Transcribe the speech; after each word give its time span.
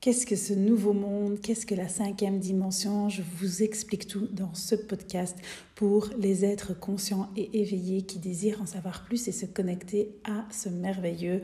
Qu'est-ce 0.00 0.24
que 0.24 0.34
ce 0.34 0.54
nouveau 0.54 0.94
monde 0.94 1.42
Qu'est-ce 1.42 1.66
que 1.66 1.74
la 1.74 1.86
cinquième 1.86 2.38
dimension? 2.38 3.10
Je 3.10 3.20
vous 3.20 3.62
explique 3.62 4.06
tout 4.06 4.28
dans 4.32 4.54
ce 4.54 4.74
podcast 4.74 5.36
pour 5.74 6.08
les 6.16 6.42
êtres 6.42 6.72
conscients 6.72 7.28
et 7.36 7.60
éveillés 7.60 8.00
qui 8.00 8.18
désirent 8.18 8.62
en 8.62 8.66
savoir 8.66 9.04
plus 9.04 9.28
et 9.28 9.32
se 9.32 9.44
connecter 9.44 10.08
à 10.24 10.46
ce 10.50 10.70
merveilleux 10.70 11.42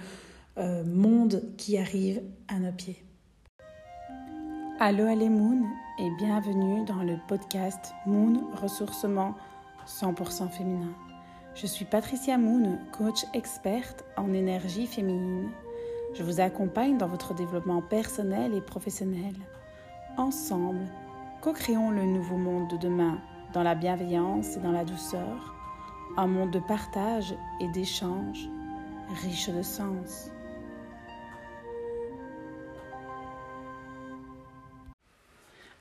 euh, 0.57 0.85
monde 0.85 1.43
qui 1.59 1.77
arrive 1.77 2.23
à 2.49 2.59
nos 2.59 2.73
pieds. 2.73 3.05
Allô 4.81 5.05
les 5.15 5.29
Moon 5.29 5.63
et 5.99 6.09
bienvenue 6.17 6.83
dans 6.87 7.03
le 7.03 7.19
podcast 7.29 7.93
Moon 8.07 8.43
Ressourcement 8.55 9.35
100% 9.87 10.49
féminin. 10.49 10.95
Je 11.55 11.67
suis 11.67 11.85
Patricia 11.85 12.39
Moon, 12.39 12.79
coach 12.97 13.23
experte 13.35 14.03
en 14.17 14.33
énergie 14.33 14.87
féminine. 14.87 15.51
Je 16.17 16.23
vous 16.23 16.41
accompagne 16.41 16.97
dans 16.97 17.09
votre 17.09 17.35
développement 17.35 17.83
personnel 17.83 18.55
et 18.55 18.63
professionnel. 18.63 19.35
Ensemble, 20.17 20.87
co-créons 21.43 21.91
le 21.91 22.05
nouveau 22.05 22.39
monde 22.39 22.71
de 22.71 22.79
demain 22.79 23.19
dans 23.53 23.63
la 23.63 23.75
bienveillance 23.75 24.57
et 24.57 24.61
dans 24.61 24.73
la 24.73 24.87
douceur, 24.87 25.55
un 26.17 26.27
monde 26.27 26.53
de 26.53 26.59
partage 26.59 27.35
et 27.61 27.69
d'échange 27.69 28.49
riche 29.23 29.51
de 29.51 29.61
sens. 29.61 30.31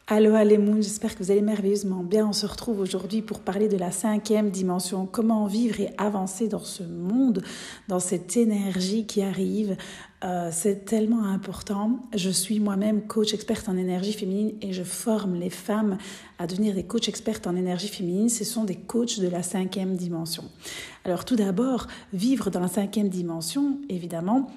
Allô, 0.07 0.35
allez 0.35 0.59
Moon, 0.59 0.75
j'espère 0.75 1.15
que 1.15 1.23
vous 1.23 1.31
allez 1.31 1.41
merveilleusement 1.41 2.03
bien. 2.03 2.27
On 2.27 2.31
se 2.31 2.45
retrouve 2.45 2.79
aujourd'hui 2.79 3.23
pour 3.23 3.39
parler 3.39 3.67
de 3.67 3.75
la 3.75 3.89
cinquième 3.89 4.51
dimension, 4.51 5.07
comment 5.11 5.47
vivre 5.47 5.79
et 5.79 5.89
avancer 5.97 6.47
dans 6.47 6.59
ce 6.59 6.83
monde, 6.83 7.41
dans 7.87 7.99
cette 7.99 8.37
énergie 8.37 9.07
qui 9.07 9.23
arrive? 9.23 9.75
Euh, 10.23 10.49
c'est 10.51 10.85
tellement 10.85 11.23
important. 11.23 12.01
Je 12.15 12.29
suis 12.29 12.59
moi-même 12.59 13.07
coach 13.07 13.33
experte 13.33 13.67
en 13.67 13.75
énergie 13.77 14.13
féminine 14.13 14.51
et 14.61 14.73
je 14.73 14.83
forme 14.83 15.39
les 15.39 15.49
femmes 15.49 15.97
à 16.37 16.45
devenir 16.45 16.75
des 16.75 16.83
coachs 16.83 17.09
expertes 17.09 17.47
en 17.47 17.55
énergie 17.55 17.87
féminine. 17.87 18.29
Ce 18.29 18.43
sont 18.43 18.63
des 18.63 18.75
coachs 18.75 19.19
de 19.19 19.27
la 19.27 19.41
cinquième 19.41 19.95
dimension. 19.95 20.43
Alors 21.03 21.25
tout 21.25 21.35
d'abord, 21.35 21.87
vivre 22.13 22.51
dans 22.51 22.59
la 22.59 22.67
cinquième 22.67 23.09
dimension, 23.09 23.79
évidemment, 23.89 24.51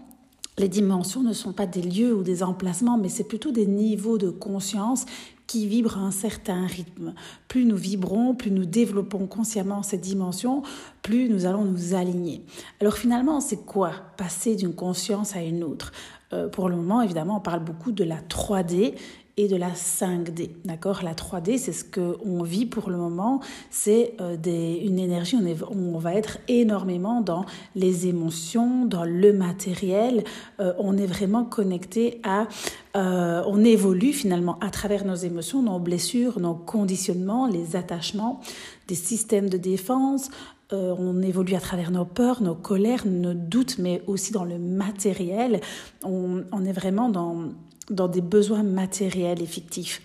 les 0.59 0.69
dimensions 0.69 1.23
ne 1.23 1.33
sont 1.33 1.53
pas 1.53 1.67
des 1.67 1.83
lieux 1.83 2.15
ou 2.15 2.23
des 2.23 2.43
emplacements, 2.43 2.99
mais 2.99 3.09
c'est 3.09 3.25
plutôt 3.25 3.53
des 3.53 3.67
niveaux 3.67 4.19
de 4.19 4.29
conscience 4.29 5.07
qui 5.49 5.67
vibrent 5.67 5.99
à 5.99 6.03
un 6.03 6.13
certain 6.13 6.67
rythme. 6.67 7.15
Plus 7.49 7.65
nous 7.65 7.77
vibrons, 7.77 8.35
plus 8.37 8.53
nous 8.53 8.67
développons 8.67 9.27
consciemment 9.27 9.83
cette 9.83 10.03
dimension, 10.03 10.63
plus 11.03 11.29
nous 11.29 11.47
allons 11.47 11.65
nous 11.65 11.95
aligner. 11.95 12.45
Alors 12.81 12.95
finalement, 12.95 13.41
c'est 13.41 13.65
quoi 13.65 13.91
passer 14.17 14.55
d'une 14.55 14.75
conscience 14.75 15.35
à 15.35 15.43
une 15.43 15.65
autre? 15.65 15.91
Euh, 16.33 16.49
Pour 16.49 16.69
le 16.69 16.77
moment, 16.77 17.01
évidemment, 17.01 17.39
on 17.39 17.41
parle 17.41 17.65
beaucoup 17.65 17.91
de 17.91 18.05
la 18.05 18.21
3D 18.21 18.95
et 19.39 19.47
de 19.47 19.56
la 19.56 19.70
5D. 19.70 20.50
D'accord? 20.64 21.03
La 21.03 21.14
3D, 21.14 21.58
c'est 21.58 21.72
ce 21.72 21.84
qu'on 21.84 22.42
vit 22.42 22.67
pour 22.67 22.91
le 22.91 22.97
moment. 22.97 23.41
C'est 23.70 24.14
euh, 24.20 24.36
une 24.44 24.98
énergie, 24.98 25.36
on, 25.41 25.47
est, 25.47 25.56
on 25.70 25.98
va 25.98 26.14
être 26.14 26.39
énormément 26.48 27.20
dans 27.20 27.47
les 27.77 28.09
émotions, 28.09 28.84
dans 28.84 29.05
le 29.05 29.33
matériel. 29.33 30.25
Euh, 30.61 30.75
on 30.78 30.98
est 30.98 31.06
vraiment 31.06 31.44
connecté 31.44 32.20
à... 32.25 32.48
Euh, 32.97 33.44
on 33.47 33.64
évolue 33.64 34.12
finalement 34.12 34.59
à 34.61 34.70
travers 34.70 35.05
nos 35.05 35.14
émotions, 35.14 35.62
nos 35.62 35.78
blessures, 35.78 36.41
nos 36.41 36.55
conditionnements, 36.55 37.47
les 37.47 37.77
attachements, 37.77 38.41
des 38.89 38.97
systèmes 38.97 39.48
de 39.48 39.56
défense, 39.56 40.31
on 40.70 41.22
évolue 41.22 41.55
à 41.55 41.61
travers 41.61 41.91
nos 41.91 42.05
peurs, 42.05 42.42
nos 42.42 42.55
colères, 42.55 43.06
nos 43.06 43.33
doutes, 43.33 43.78
mais 43.78 44.03
aussi 44.06 44.33
dans 44.33 44.44
le 44.44 44.59
matériel. 44.59 45.62
On, 46.05 46.42
on 46.53 46.64
est 46.66 46.72
vraiment 46.72 47.09
dans 47.09 47.53
dans 47.91 48.08
des 48.08 48.20
besoins 48.20 48.62
matériels 48.62 49.42
et 49.42 49.47
fictifs. 49.47 50.03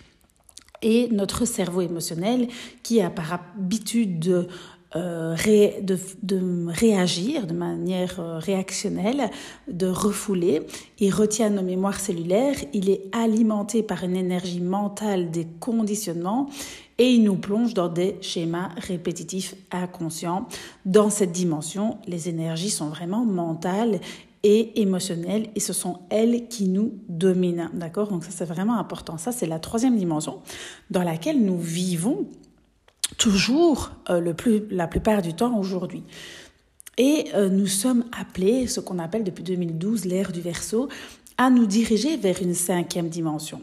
Et 0.82 1.08
notre 1.10 1.46
cerveau 1.46 1.80
émotionnel, 1.80 2.48
qui 2.82 3.00
a 3.00 3.08
par 3.08 3.32
habitude 3.32 4.18
de, 4.18 4.46
euh, 4.96 5.34
réagir 6.68 7.46
de 7.48 7.52
manière 7.52 8.20
euh, 8.20 8.38
réactionnelle, 8.38 9.30
de 9.66 9.86
refouler, 9.86 10.62
il 11.00 11.12
retient 11.12 11.50
nos 11.50 11.62
mémoires 11.62 11.98
cellulaires, 11.98 12.56
il 12.72 12.90
est 12.90 13.02
alimenté 13.10 13.82
par 13.82 14.04
une 14.04 14.14
énergie 14.14 14.60
mentale 14.60 15.32
des 15.32 15.48
conditionnements 15.58 16.48
et 16.98 17.10
il 17.10 17.24
nous 17.24 17.34
plonge 17.34 17.74
dans 17.74 17.88
des 17.88 18.16
schémas 18.20 18.68
répétitifs 18.76 19.56
inconscients. 19.72 20.46
Dans 20.84 21.10
cette 21.10 21.32
dimension, 21.32 21.98
les 22.06 22.28
énergies 22.28 22.70
sont 22.70 22.88
vraiment 22.88 23.24
mentales 23.24 23.98
et 24.44 24.80
émotionnelles 24.80 25.48
et 25.56 25.60
ce 25.60 25.72
sont 25.72 26.00
elles 26.10 26.46
qui 26.48 26.68
nous 26.68 27.00
dominent. 27.08 27.70
D'accord? 27.72 28.08
Donc 28.08 28.22
ça 28.24 28.30
c'est 28.30 28.44
vraiment 28.44 28.78
important. 28.78 29.18
Ça 29.18 29.32
c'est 29.32 29.46
la 29.46 29.58
troisième 29.58 29.96
dimension 29.96 30.40
dans 30.90 31.02
laquelle 31.02 31.42
nous 31.44 31.58
vivons 31.58 32.26
toujours 33.18 33.90
euh, 34.10 34.20
le 34.20 34.34
plus, 34.34 34.62
la 34.70 34.86
plupart 34.86 35.22
du 35.22 35.34
temps 35.34 35.58
aujourd'hui. 35.58 36.04
Et 36.98 37.26
euh, 37.34 37.48
nous 37.48 37.66
sommes 37.66 38.04
appelés, 38.18 38.68
ce 38.68 38.80
qu'on 38.80 38.98
appelle 38.98 39.24
depuis 39.24 39.42
2012 39.42 40.04
l'ère 40.04 40.30
du 40.30 40.40
verso, 40.40 40.88
à 41.38 41.50
nous 41.50 41.66
diriger 41.66 42.16
vers 42.16 42.40
une 42.40 42.54
cinquième 42.54 43.08
dimension 43.08 43.62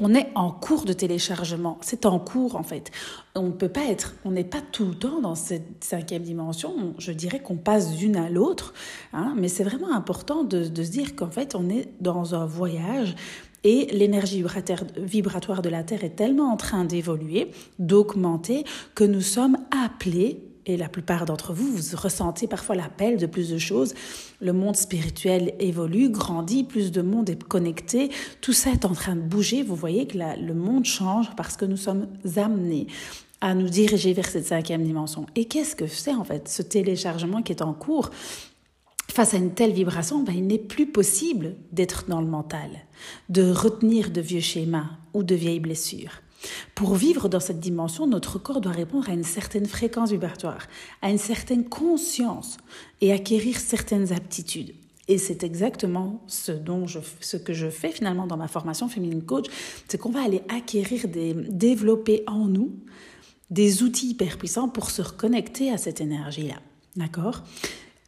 on 0.00 0.14
est 0.14 0.28
en 0.34 0.50
cours 0.50 0.84
de 0.84 0.92
téléchargement. 0.92 1.78
C'est 1.80 2.06
en 2.06 2.18
cours 2.18 2.56
en 2.56 2.62
fait. 2.62 2.90
On 3.34 3.44
ne 3.44 3.52
peut 3.52 3.68
pas 3.68 3.84
être, 3.86 4.14
on 4.24 4.30
n'est 4.30 4.44
pas 4.44 4.60
tout 4.72 4.86
le 4.86 4.94
temps 4.94 5.20
dans 5.20 5.34
cette 5.34 5.84
cinquième 5.84 6.22
dimension. 6.22 6.94
Je 6.98 7.12
dirais 7.12 7.40
qu'on 7.40 7.56
passe 7.56 7.94
d'une 7.96 8.16
à 8.16 8.28
l'autre, 8.28 8.74
hein, 9.12 9.34
mais 9.36 9.48
c'est 9.48 9.64
vraiment 9.64 9.92
important 9.94 10.44
de, 10.44 10.64
de 10.64 10.82
se 10.82 10.90
dire 10.90 11.16
qu'en 11.16 11.30
fait 11.30 11.54
on 11.54 11.68
est 11.68 11.88
dans 12.00 12.34
un 12.34 12.46
voyage 12.46 13.14
et 13.64 13.86
l'énergie 13.86 14.44
vibratoire 14.96 15.62
de 15.62 15.68
la 15.68 15.82
Terre 15.82 16.04
est 16.04 16.16
tellement 16.16 16.52
en 16.52 16.56
train 16.56 16.84
d'évoluer, 16.84 17.50
d'augmenter, 17.78 18.64
que 18.94 19.04
nous 19.04 19.20
sommes 19.20 19.58
appelés 19.84 20.47
et 20.68 20.76
la 20.76 20.88
plupart 20.88 21.24
d'entre 21.24 21.54
vous, 21.54 21.66
vous 21.66 21.96
ressentez 21.96 22.46
parfois 22.46 22.76
l'appel 22.76 23.16
de 23.16 23.26
plus 23.26 23.48
de 23.50 23.58
choses. 23.58 23.94
Le 24.40 24.52
monde 24.52 24.76
spirituel 24.76 25.54
évolue, 25.58 26.10
grandit, 26.10 26.62
plus 26.62 26.92
de 26.92 27.00
monde 27.00 27.30
est 27.30 27.42
connecté. 27.42 28.10
Tout 28.42 28.52
ça 28.52 28.70
est 28.70 28.84
en 28.84 28.92
train 28.92 29.16
de 29.16 29.22
bouger. 29.22 29.62
Vous 29.62 29.74
voyez 29.74 30.06
que 30.06 30.18
le 30.18 30.54
monde 30.54 30.84
change 30.84 31.34
parce 31.36 31.56
que 31.56 31.64
nous 31.64 31.78
sommes 31.78 32.06
amenés 32.36 32.86
à 33.40 33.54
nous 33.54 33.68
diriger 33.68 34.12
vers 34.12 34.28
cette 34.28 34.46
cinquième 34.46 34.84
dimension. 34.84 35.24
Et 35.36 35.46
qu'est-ce 35.46 35.74
que 35.74 35.86
c'est 35.86 36.14
en 36.14 36.24
fait 36.24 36.48
ce 36.48 36.60
téléchargement 36.60 37.42
qui 37.42 37.52
est 37.52 37.62
en 37.62 37.72
cours? 37.72 38.10
Face 39.10 39.32
à 39.32 39.38
une 39.38 39.54
telle 39.54 39.72
vibration, 39.72 40.22
ben, 40.22 40.34
il 40.34 40.46
n'est 40.46 40.58
plus 40.58 40.86
possible 40.86 41.56
d'être 41.72 42.04
dans 42.08 42.20
le 42.20 42.26
mental, 42.26 42.68
de 43.30 43.50
retenir 43.50 44.10
de 44.10 44.20
vieux 44.20 44.40
schémas 44.40 44.90
ou 45.14 45.22
de 45.22 45.34
vieilles 45.34 45.60
blessures. 45.60 46.20
Pour 46.74 46.94
vivre 46.94 47.28
dans 47.28 47.40
cette 47.40 47.60
dimension, 47.60 48.06
notre 48.06 48.38
corps 48.38 48.60
doit 48.60 48.72
répondre 48.72 49.08
à 49.08 49.12
une 49.12 49.24
certaine 49.24 49.66
fréquence 49.66 50.10
vibratoire, 50.10 50.66
à 51.02 51.10
une 51.10 51.18
certaine 51.18 51.64
conscience 51.68 52.56
et 53.00 53.12
acquérir 53.12 53.58
certaines 53.58 54.12
aptitudes. 54.12 54.74
Et 55.08 55.16
c'est 55.16 55.42
exactement 55.42 56.22
ce, 56.26 56.52
dont 56.52 56.86
je, 56.86 56.98
ce 57.20 57.38
que 57.38 57.54
je 57.54 57.70
fais 57.70 57.90
finalement 57.90 58.26
dans 58.26 58.36
ma 58.36 58.46
formation 58.46 58.88
féminine 58.88 59.22
coach, 59.22 59.46
c'est 59.88 59.98
qu'on 59.98 60.10
va 60.10 60.22
aller 60.22 60.42
acquérir, 60.48 61.08
des, 61.08 61.32
développer 61.34 62.22
en 62.26 62.46
nous 62.46 62.72
des 63.50 63.82
outils 63.82 64.10
hyper 64.10 64.36
puissants 64.36 64.68
pour 64.68 64.90
se 64.90 65.00
reconnecter 65.00 65.72
à 65.72 65.78
cette 65.78 66.02
énergie-là. 66.02 66.56
D'accord? 66.96 67.42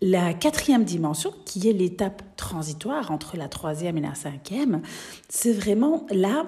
La 0.02 0.34
quatrième 0.34 0.84
dimension, 0.84 1.32
qui 1.44 1.68
est 1.68 1.72
l'étape 1.72 2.22
transitoire 2.36 3.10
entre 3.10 3.36
la 3.36 3.48
troisième 3.48 3.98
et 3.98 4.02
la 4.02 4.14
cinquième, 4.14 4.82
c'est 5.28 5.52
vraiment 5.52 6.06
là 6.10 6.46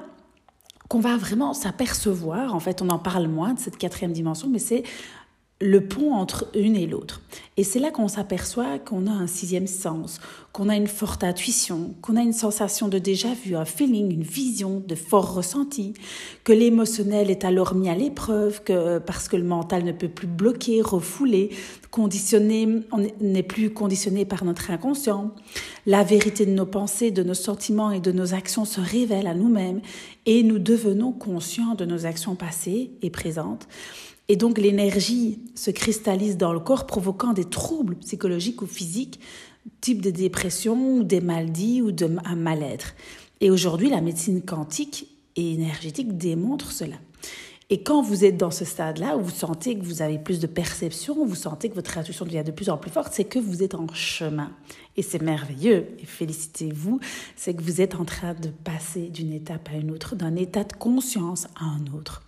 qu'on 0.92 1.00
va 1.00 1.16
vraiment 1.16 1.54
s'apercevoir, 1.54 2.54
en 2.54 2.60
fait 2.60 2.82
on 2.82 2.90
en 2.90 2.98
parle 2.98 3.26
moins 3.26 3.54
de 3.54 3.58
cette 3.58 3.78
quatrième 3.78 4.12
dimension, 4.12 4.46
mais 4.50 4.58
c'est 4.58 4.82
le 5.62 5.80
pont 5.80 6.12
entre 6.12 6.48
une 6.54 6.76
et 6.76 6.86
l'autre. 6.86 7.22
Et 7.56 7.64
c'est 7.64 7.78
là 7.78 7.90
qu'on 7.90 8.08
s'aperçoit 8.08 8.78
qu'on 8.78 9.06
a 9.06 9.10
un 9.10 9.26
sixième 9.26 9.66
sens, 9.66 10.20
qu'on 10.52 10.68
a 10.68 10.76
une 10.76 10.86
forte 10.86 11.22
intuition, 11.22 11.94
qu'on 12.00 12.16
a 12.16 12.22
une 12.22 12.32
sensation 12.32 12.88
de 12.88 12.98
déjà-vu, 12.98 13.56
un 13.56 13.64
feeling, 13.64 14.10
une 14.10 14.22
vision 14.22 14.82
de 14.86 14.94
fort 14.94 15.34
ressenti, 15.34 15.92
que 16.44 16.52
l'émotionnel 16.52 17.30
est 17.30 17.44
alors 17.44 17.74
mis 17.74 17.90
à 17.90 17.94
l'épreuve, 17.94 18.62
que 18.62 18.98
parce 18.98 19.28
que 19.28 19.36
le 19.36 19.44
mental 19.44 19.84
ne 19.84 19.92
peut 19.92 20.08
plus 20.08 20.26
bloquer, 20.26 20.80
refouler, 20.80 21.50
conditionné, 21.90 22.80
on 22.90 23.06
n'est 23.20 23.42
plus 23.42 23.70
conditionné 23.70 24.24
par 24.24 24.44
notre 24.44 24.70
inconscient. 24.70 25.34
La 25.86 26.04
vérité 26.04 26.46
de 26.46 26.52
nos 26.52 26.66
pensées, 26.66 27.10
de 27.10 27.22
nos 27.22 27.34
sentiments 27.34 27.90
et 27.90 28.00
de 28.00 28.12
nos 28.12 28.34
actions 28.34 28.64
se 28.64 28.80
révèle 28.80 29.26
à 29.26 29.34
nous-mêmes 29.34 29.82
et 30.24 30.42
nous 30.42 30.58
devenons 30.58 31.12
conscients 31.12 31.74
de 31.74 31.84
nos 31.84 32.06
actions 32.06 32.34
passées 32.34 32.92
et 33.02 33.10
présentes. 33.10 33.68
Et 34.32 34.36
donc 34.36 34.56
l'énergie 34.56 35.40
se 35.54 35.70
cristallise 35.70 36.38
dans 36.38 36.54
le 36.54 36.58
corps, 36.58 36.86
provoquant 36.86 37.34
des 37.34 37.44
troubles 37.44 37.96
psychologiques 37.96 38.62
ou 38.62 38.66
physiques, 38.66 39.20
type 39.82 40.00
de 40.00 40.10
dépression 40.10 40.94
ou 40.94 41.04
des 41.04 41.20
maladies 41.20 41.82
ou 41.82 41.90
un 42.24 42.34
mal-être. 42.34 42.94
Et 43.42 43.50
aujourd'hui, 43.50 43.90
la 43.90 44.00
médecine 44.00 44.40
quantique 44.40 45.06
et 45.36 45.52
énergétique 45.52 46.16
démontre 46.16 46.72
cela. 46.72 46.96
Et 47.68 47.82
quand 47.82 48.00
vous 48.00 48.24
êtes 48.24 48.38
dans 48.38 48.50
ce 48.50 48.64
stade-là, 48.64 49.18
où 49.18 49.20
vous 49.20 49.30
sentez 49.30 49.76
que 49.76 49.84
vous 49.84 50.00
avez 50.00 50.18
plus 50.18 50.40
de 50.40 50.46
perception, 50.46 51.26
vous 51.26 51.34
sentez 51.34 51.68
que 51.68 51.74
votre 51.74 51.98
intuition 51.98 52.24
devient 52.24 52.42
de 52.42 52.52
plus 52.52 52.70
en 52.70 52.78
plus 52.78 52.90
forte, 52.90 53.12
c'est 53.12 53.24
que 53.24 53.38
vous 53.38 53.62
êtes 53.62 53.74
en 53.74 53.86
chemin. 53.92 54.50
Et 54.96 55.02
c'est 55.02 55.20
merveilleux, 55.20 55.88
et 55.98 56.06
félicitez-vous, 56.06 57.00
c'est 57.36 57.52
que 57.52 57.62
vous 57.62 57.82
êtes 57.82 57.96
en 57.96 58.06
train 58.06 58.32
de 58.32 58.48
passer 58.48 59.10
d'une 59.10 59.34
étape 59.34 59.68
à 59.70 59.76
une 59.76 59.90
autre, 59.90 60.16
d'un 60.16 60.36
état 60.36 60.64
de 60.64 60.72
conscience 60.72 61.48
à 61.54 61.66
un 61.66 61.84
autre. 61.94 62.22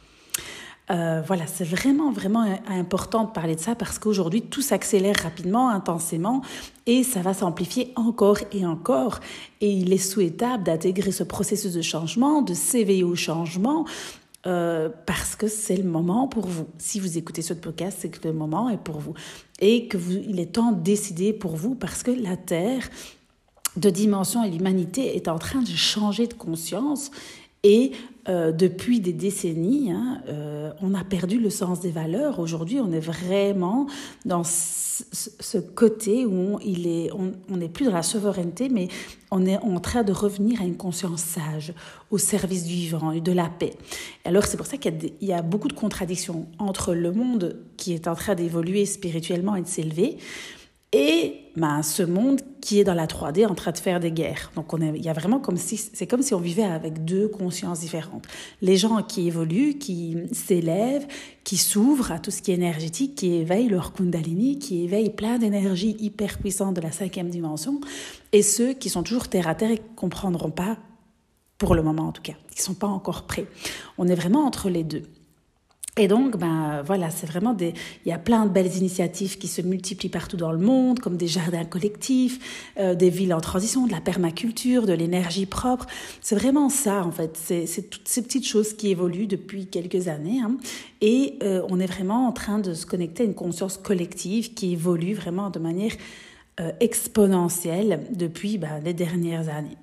Euh, 0.91 1.23
voilà, 1.27 1.47
c'est 1.47 1.65
vraiment, 1.65 2.13
vraiment 2.13 2.45
important 2.69 3.25
de 3.25 3.31
parler 3.31 3.55
de 3.57 3.61
ça 3.61 3.75
parce 3.75 3.99
qu'aujourd'hui, 3.99 4.43
tout 4.43 4.61
s'accélère 4.61 5.17
rapidement, 5.23 5.71
intensément, 5.71 6.43
et 6.87 7.03
ça 7.05 7.21
va 7.21 7.33
s'amplifier 7.33 7.93
encore 7.97 8.39
et 8.53 8.67
encore. 8.67 9.21
Et 9.61 9.71
il 9.71 9.93
est 9.93 9.99
souhaitable 9.99 10.65
d'intégrer 10.65 11.11
ce 11.11 11.25
processus 11.25 11.73
de 11.73 11.83
changement, 11.83 12.43
de 12.43 12.53
s'éveiller 12.53 13.05
au 13.05 13.15
changement, 13.15 13.87
euh, 14.47 14.91
parce 15.07 15.37
que 15.37 15.49
c'est 15.49 15.77
le 15.77 15.85
moment 15.85 16.29
pour 16.29 16.47
vous. 16.47 16.67
Si 16.77 17.01
vous 17.01 17.17
écoutez 17.17 17.41
ce 17.41 17.55
podcast, 17.55 17.99
c'est 18.01 18.11
que 18.11 18.29
le 18.29 18.35
moment 18.35 18.69
est 18.69 18.77
pour 18.77 18.99
vous. 18.99 19.15
Et 19.61 19.89
que 19.89 19.97
vous, 19.97 20.13
il 20.13 20.39
est 20.39 20.53
temps 20.53 20.73
de 20.73 20.83
décider 20.83 21.33
pour 21.33 21.57
vous 21.57 21.75
parce 21.75 22.03
que 22.03 22.11
la 22.11 22.37
Terre 22.37 22.91
de 23.79 23.89
dimension 23.89 24.45
et 24.45 24.51
l'humanité 24.51 25.17
est 25.17 25.29
en 25.29 25.39
train 25.39 25.63
de 25.63 25.67
changer 25.67 26.27
de 26.27 26.35
conscience 26.35 27.11
et 27.63 27.93
euh, 28.29 28.53
depuis 28.53 29.01
des 29.01 29.13
décennies, 29.13 29.93
hein, 29.93 30.23
euh, 30.29 30.73
on 30.81 30.95
a 30.95 31.05
perdu 31.05 31.39
le 31.39 31.51
sens 31.51 31.81
des 31.81 31.91
valeurs. 31.91 32.39
Aujourd'hui, 32.39 32.81
on 32.81 32.91
est 32.93 33.01
vraiment 33.01 33.87
dans 34.25 34.45
ce 34.45 35.59
côté 35.59 36.25
où 36.25 36.33
on, 36.33 36.59
il 36.61 36.87
est, 36.87 37.11
on 37.13 37.57
n'est 37.57 37.69
plus 37.69 37.85
dans 37.85 37.93
la 37.93 38.03
souveraineté, 38.03 38.69
mais 38.71 38.89
on 39.35 39.45
est 39.47 39.59
en 39.59 39.81
train 39.81 40.05
de 40.05 40.13
revenir 40.13 40.61
à 40.63 40.65
une 40.65 40.77
conscience 40.77 41.21
sage, 41.21 41.75
au 42.11 42.19
service 42.19 42.65
du 42.65 42.75
vivant 42.75 43.11
et 43.11 43.21
de 43.21 43.33
la 43.33 43.49
paix. 43.49 43.75
Alors 44.25 44.45
c'est 44.45 44.57
pour 44.57 44.67
ça 44.67 44.77
qu'il 44.77 45.13
y, 45.21 45.33
a 45.33 45.43
beaucoup 45.43 45.67
de 45.67 45.73
contradictions 45.75 46.47
entre 46.59 46.95
le 46.95 47.11
monde 47.11 47.57
qui 47.77 47.93
est 47.93 48.07
en 48.07 48.15
train 48.15 48.37
d'évoluer 48.37 48.87
spirituellement 48.87 49.57
et 49.57 49.63
de 49.63 49.67
s'élever, 49.67 50.19
et 50.95 51.51
ben, 51.57 51.83
ce 51.83 52.05
monde 52.05 52.41
qui 52.61 52.79
est 52.79 52.85
dans 52.85 52.95
la 52.95 53.07
3D 53.07 53.47
en 53.49 53.55
train 53.57 53.73
de 53.73 53.79
faire 53.79 53.99
des 53.99 54.13
guerres. 54.13 54.53
Donc 54.55 54.73
il 54.79 55.05
y 55.05 55.09
a 55.09 55.13
vraiment 55.13 55.41
comme 55.41 55.57
si 55.57 55.77
c'est 55.77 56.07
comme 56.07 56.23
si 56.23 56.35
on 56.35 56.39
vivait 56.39 56.63
avec 56.63 57.05
deux 57.05 57.27
consciences 57.27 57.81
différentes. 57.81 58.27
Les 58.63 58.77
gens 58.77 59.03
qui 59.03 59.27
évoluent, 59.27 59.75
qui 59.75 60.17
s'élèvent, 60.31 61.07
qui 61.43 61.57
s'ouvrent 61.57 62.13
à 62.13 62.21
tout 62.21 62.31
ce 62.31 62.43
qui 62.43 62.53
est 62.53 62.55
énergétique, 62.55 63.17
qui 63.17 63.35
éveillent 63.35 63.69
leur 63.69 63.93
kundalini, 63.93 64.61
qui 64.61 64.85
éveillent 64.85 65.11
plein 65.11 65.39
d'énergie 65.39 65.97
hyper 65.99 66.39
puissante 66.39 66.77
de 66.77 66.81
la 66.81 66.93
cinquième 66.93 67.29
dimension, 67.29 67.81
et 68.33 68.43
ceux 68.43 68.73
qui 68.73 68.89
sont 68.89 69.03
toujours 69.03 69.27
terre 69.27 69.49
à 69.49 69.57
terre 69.57 69.73
et 69.73 69.79
qui 69.79 69.95
comprendront 69.97 70.53
pas 70.53 70.79
pour 71.59 71.75
le 71.75 71.83
moment 71.83 72.05
en 72.05 72.13
tout 72.13 72.23
cas, 72.23 72.35
qui 72.55 72.63
sont 72.63 72.75
pas 72.75 72.87
encore 72.87 73.27
prêts. 73.27 73.47
On 73.99 74.07
est 74.07 74.15
vraiment 74.15 74.45
entre 74.45 74.71
les 74.71 74.85
deux. 74.85 75.03
Et 75.97 76.09
donc, 76.09 76.37
ben 76.37 76.83
voilà, 76.85 77.09
c'est 77.11 77.27
vraiment 77.27 77.55
des. 77.55 77.73
Il 78.05 78.09
y 78.09 78.13
a 78.13 78.19
plein 78.19 78.47
de 78.47 78.51
belles 78.51 78.77
initiatives 78.77 79.39
qui 79.39 79.47
se 79.47 79.63
multiplient 79.63 80.09
partout 80.09 80.37
dans 80.37 80.51
le 80.51 80.59
monde, 80.59 80.99
comme 80.99 81.17
des 81.17 81.29
jardins 81.29 81.65
collectifs, 81.65 82.73
euh, 82.81 82.97
des 82.97 83.11
villes 83.11 83.33
en 83.33 83.41
transition, 83.41 83.87
de 83.87 83.93
la 83.93 84.01
permaculture, 84.01 84.87
de 84.87 84.93
l'énergie 84.93 85.47
propre. 85.47 85.87
C'est 86.21 86.35
vraiment 86.35 86.69
ça, 86.69 87.05
en 87.05 87.13
fait. 87.13 87.37
C'est 87.37 87.91
toutes 87.91 88.09
ces 88.09 88.23
petites 88.23 88.47
choses 88.47 88.75
qui 88.75 88.91
évoluent 88.91 89.29
depuis 89.29 89.67
quelques 89.67 90.09
années. 90.09 90.41
Hein. 90.41 90.57
Et 91.01 91.39
euh, 91.45 91.63
on 91.71 91.79
est 91.79 91.87
vraiment 91.87 92.27
en 92.27 92.33
train 92.33 92.59
de 92.59 92.75
se 92.75 92.87
connecter 92.87 93.23
à 93.23 93.27
une 93.27 93.35
conscience 93.35 93.77
collective 93.77 94.53
qui 94.55 94.73
évolue 94.73 95.15
vraiment 95.15 95.51
de 95.51 95.61
manière 95.61 95.93
euh, 96.61 96.71
exponentielle 96.79 98.07
depuis 98.13 98.59
ben, 98.59 98.81
les 98.85 98.95
dernières 98.95 99.49
années. 99.49 99.77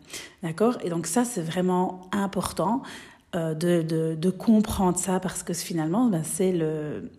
D'accord? 0.44 0.78
Et 0.84 0.90
donc 0.90 1.06
ça, 1.06 1.26
c'est 1.26 1.42
vraiment 1.42 2.10
important. 2.14 2.82
Euh, 3.34 3.54
de, 3.54 3.82
de, 4.14 4.30
comprendre 4.30 5.00
ça 5.00 5.22
parce 5.22 5.42
que 5.42 5.54
finalement, 5.54 6.08
ben, 6.08 6.22
c'est 6.22 6.52
le, 6.52 7.10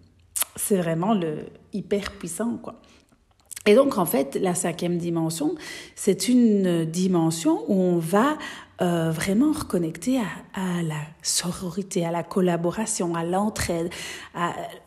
c'est 0.56 0.76
vraiment 0.76 1.14
le 1.14 1.38
hyper 1.72 2.12
puissant, 2.12 2.58
quoi. 2.62 2.74
Et 3.64 3.74
donc, 3.74 3.96
en 3.96 4.04
fait, 4.04 4.34
la 4.34 4.54
cinquième 4.54 4.98
dimension, 4.98 5.54
c'est 5.94 6.28
une 6.28 6.84
dimension 6.84 7.64
où 7.66 7.80
on 7.80 7.96
va 7.96 8.36
euh, 8.82 9.10
vraiment 9.10 9.52
reconnecter 9.52 10.18
à, 10.18 10.82
la 10.82 11.00
sororité, 11.22 12.04
à 12.04 12.10
la 12.10 12.24
collaboration, 12.24 13.14
à 13.14 13.24
l'entraide, 13.24 13.88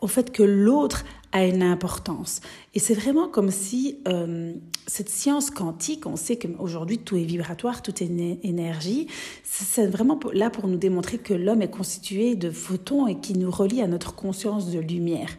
au 0.00 0.06
fait 0.06 0.30
que 0.30 0.44
l'autre 0.44 1.04
a 1.36 1.46
une 1.46 1.62
importance. 1.62 2.40
Et 2.74 2.78
c'est 2.78 2.94
vraiment 2.94 3.28
comme 3.28 3.50
si 3.50 3.98
euh, 4.08 4.54
cette 4.86 5.10
science 5.10 5.50
quantique, 5.50 6.06
on 6.06 6.16
sait 6.16 6.38
qu'aujourd'hui 6.38 6.98
tout 6.98 7.16
est 7.16 7.24
vibratoire, 7.24 7.82
tout 7.82 8.02
est 8.02 8.10
énergie, 8.42 9.06
c'est 9.44 9.86
vraiment 9.86 10.18
là 10.32 10.50
pour 10.50 10.66
nous 10.66 10.78
démontrer 10.78 11.18
que 11.18 11.34
l'homme 11.34 11.62
est 11.62 11.70
constitué 11.70 12.34
de 12.34 12.50
photons 12.50 13.06
et 13.06 13.20
qui 13.20 13.34
nous 13.34 13.50
relie 13.50 13.82
à 13.82 13.86
notre 13.86 14.14
conscience 14.14 14.70
de 14.70 14.78
lumière. 14.78 15.30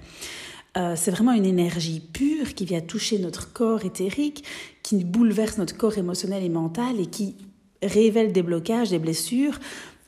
Euh, 0.78 0.94
c'est 0.96 1.12
vraiment 1.12 1.34
une 1.34 1.46
énergie 1.46 2.00
pure 2.00 2.54
qui 2.54 2.66
vient 2.66 2.82
toucher 2.82 3.18
notre 3.18 3.52
corps 3.52 3.84
éthérique, 3.84 4.44
qui 4.84 5.04
bouleverse 5.04 5.58
notre 5.58 5.76
corps 5.76 5.98
émotionnel 5.98 6.44
et 6.44 6.50
mental 6.50 7.00
et 7.00 7.08
qui 7.08 7.36
révèle 7.82 8.32
des 8.32 8.44
blocages, 8.44 8.92
des 8.92 9.00
blessures 9.00 9.60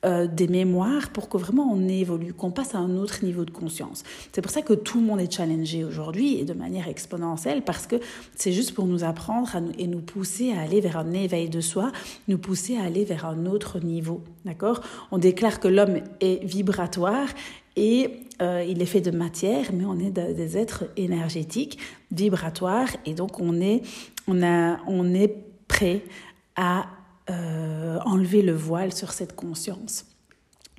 euh, 0.05 0.27
des 0.27 0.47
mémoires 0.47 1.09
pour 1.09 1.27
que 1.27 1.35
vraiment 1.37 1.69
on 1.69 1.89
évolue, 1.89 2.33
qu'on 2.33 2.51
passe 2.51 2.73
à 2.73 2.77
un 2.77 2.95
autre 2.95 3.25
niveau 3.25 3.43
de 3.43 3.51
conscience. 3.51 4.03
C'est 4.31 4.41
pour 4.41 4.51
ça 4.51 4.61
que 4.61 4.73
tout 4.73 5.01
le 5.01 5.05
monde 5.05 5.19
est 5.19 5.29
challengé 5.29 5.83
aujourd'hui 5.83 6.37
et 6.39 6.45
de 6.45 6.53
manière 6.53 6.87
exponentielle 6.87 7.63
parce 7.63 7.85
que 7.85 7.97
c'est 8.33 8.53
juste 8.53 8.73
pour 8.73 8.85
nous 8.85 9.03
apprendre 9.03 9.49
et 9.77 9.87
nous 9.87 9.99
pousser 9.99 10.53
à 10.53 10.61
aller 10.61 10.79
vers 10.79 10.97
un 10.97 11.11
éveil 11.11 11.49
de 11.49 11.59
soi, 11.59 11.91
nous 12.29 12.37
pousser 12.37 12.77
à 12.77 12.83
aller 12.83 13.03
vers 13.03 13.25
un 13.25 13.45
autre 13.45 13.79
niveau. 13.79 14.23
D'accord? 14.45 14.79
On 15.11 15.17
déclare 15.17 15.59
que 15.59 15.67
l'homme 15.67 15.99
est 16.21 16.45
vibratoire 16.45 17.27
et 17.75 18.21
euh, 18.41 18.63
il 18.65 18.81
est 18.81 18.85
fait 18.85 19.01
de 19.01 19.11
matière, 19.11 19.65
mais 19.73 19.83
on 19.83 19.99
est 19.99 20.11
des 20.11 20.57
êtres 20.57 20.85
énergétiques, 20.95 21.77
vibratoires, 22.11 22.89
et 23.05 23.13
donc 23.13 23.41
on 23.41 23.59
est, 23.59 23.81
on 24.29 24.41
a, 24.43 24.79
on 24.87 25.13
est 25.13 25.35
prêt 25.67 26.03
à 26.55 26.87
euh, 27.29 27.99
enlever 28.05 28.41
le 28.41 28.53
voile 28.53 28.93
sur 28.93 29.11
cette 29.11 29.35
conscience 29.35 30.05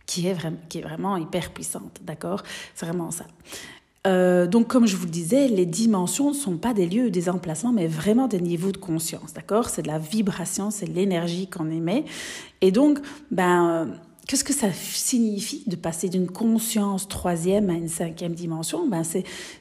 qui 0.07 0.27
est, 0.27 0.35
vraiment, 0.83 1.17
hyper 1.17 1.53
puissante, 1.53 2.01
d'accord? 2.03 2.43
C'est 2.75 2.85
vraiment 2.85 3.13
ça. 3.13 3.27
Euh, 4.07 4.47
donc, 4.47 4.67
comme 4.67 4.87
je 4.87 4.97
vous 4.97 5.05
le 5.05 5.11
disais, 5.11 5.47
les 5.47 5.67
dimensions 5.67 6.31
ne 6.31 6.35
sont 6.35 6.57
pas 6.57 6.75
des 6.75 6.87
lieux 6.87 7.07
ou 7.07 7.11
des 7.11 7.29
emplacements, 7.29 7.73
mais 7.73 7.87
vraiment 7.87 8.27
des 8.27 8.41
niveaux 8.41 8.73
de 8.73 8.79
conscience, 8.79 9.35
d'accord? 9.35 9.69
C'est 9.69 9.83
de 9.83 9.87
la 9.87 9.99
vibration, 9.99 10.73
c'est 10.73 10.87
l'énergie 10.87 11.49
qu'on 11.49 11.71
émet. 11.71 12.05
Et 12.61 12.73
donc, 12.73 12.99
ben, 13.31 13.89
Qu'est-ce 14.31 14.45
que 14.45 14.53
ça 14.53 14.73
signifie 14.73 15.65
de 15.67 15.75
passer 15.75 16.09
d'une 16.09 16.29
conscience 16.29 17.09
troisième 17.09 17.69
à 17.69 17.73
une 17.73 17.89
cinquième 17.89 18.33
dimension? 18.33 18.87
Ben 18.87 19.03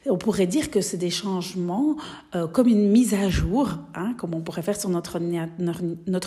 On 0.06 0.20
pourrait 0.20 0.46
dire 0.46 0.70
que 0.70 0.80
c'est 0.80 0.98
des 0.98 1.10
changements 1.10 1.96
euh, 2.36 2.46
comme 2.46 2.68
une 2.68 2.88
mise 2.88 3.16
à 3.16 3.30
jour, 3.30 3.72
hein, 3.96 4.14
comme 4.20 4.36
on 4.36 4.42
pourrait 4.42 4.62
faire 4.62 4.80
sur 4.80 4.92
notre, 4.92 5.16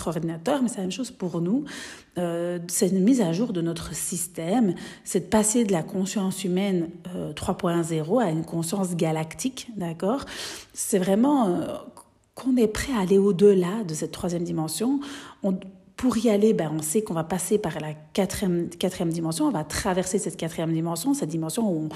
ordinateur, 0.08 0.60
mais 0.60 0.68
c'est 0.68 0.78
la 0.78 0.82
même 0.82 0.90
chose 0.90 1.12
pour 1.12 1.40
nous. 1.40 1.66
Euh, 2.18 2.58
c'est 2.66 2.88
une 2.88 3.04
mise 3.04 3.20
à 3.20 3.32
jour 3.32 3.52
de 3.52 3.60
notre 3.60 3.94
système, 3.94 4.74
c'est 5.04 5.20
de 5.20 5.26
passer 5.26 5.62
de 5.62 5.70
la 5.70 5.84
conscience 5.84 6.42
humaine 6.42 6.90
3.0 7.36 7.94
euh, 7.94 8.18
à 8.18 8.30
une 8.30 8.44
conscience 8.44 8.96
galactique, 8.96 9.68
d'accord? 9.76 10.24
C'est 10.74 10.98
vraiment 10.98 11.60
qu'on 12.34 12.56
est 12.56 12.66
prêt 12.66 12.92
à 12.92 13.02
aller 13.02 13.18
au-delà 13.18 13.84
de 13.86 13.94
cette 13.94 14.10
troisième 14.10 14.42
dimension. 14.42 14.98
On, 15.44 15.56
pour 16.02 16.16
y 16.18 16.30
aller, 16.30 16.52
ben, 16.52 16.68
on 16.76 16.82
sait 16.82 17.02
qu'on 17.02 17.14
va 17.14 17.22
passer 17.22 17.58
par 17.58 17.78
la 17.78 17.94
quatrième, 18.12 18.68
dimension, 19.10 19.46
on 19.46 19.52
va 19.52 19.62
traverser 19.62 20.18
cette 20.18 20.36
quatrième 20.36 20.72
dimension, 20.72 21.14
cette 21.14 21.28
dimension 21.28 21.72
où 21.72 21.88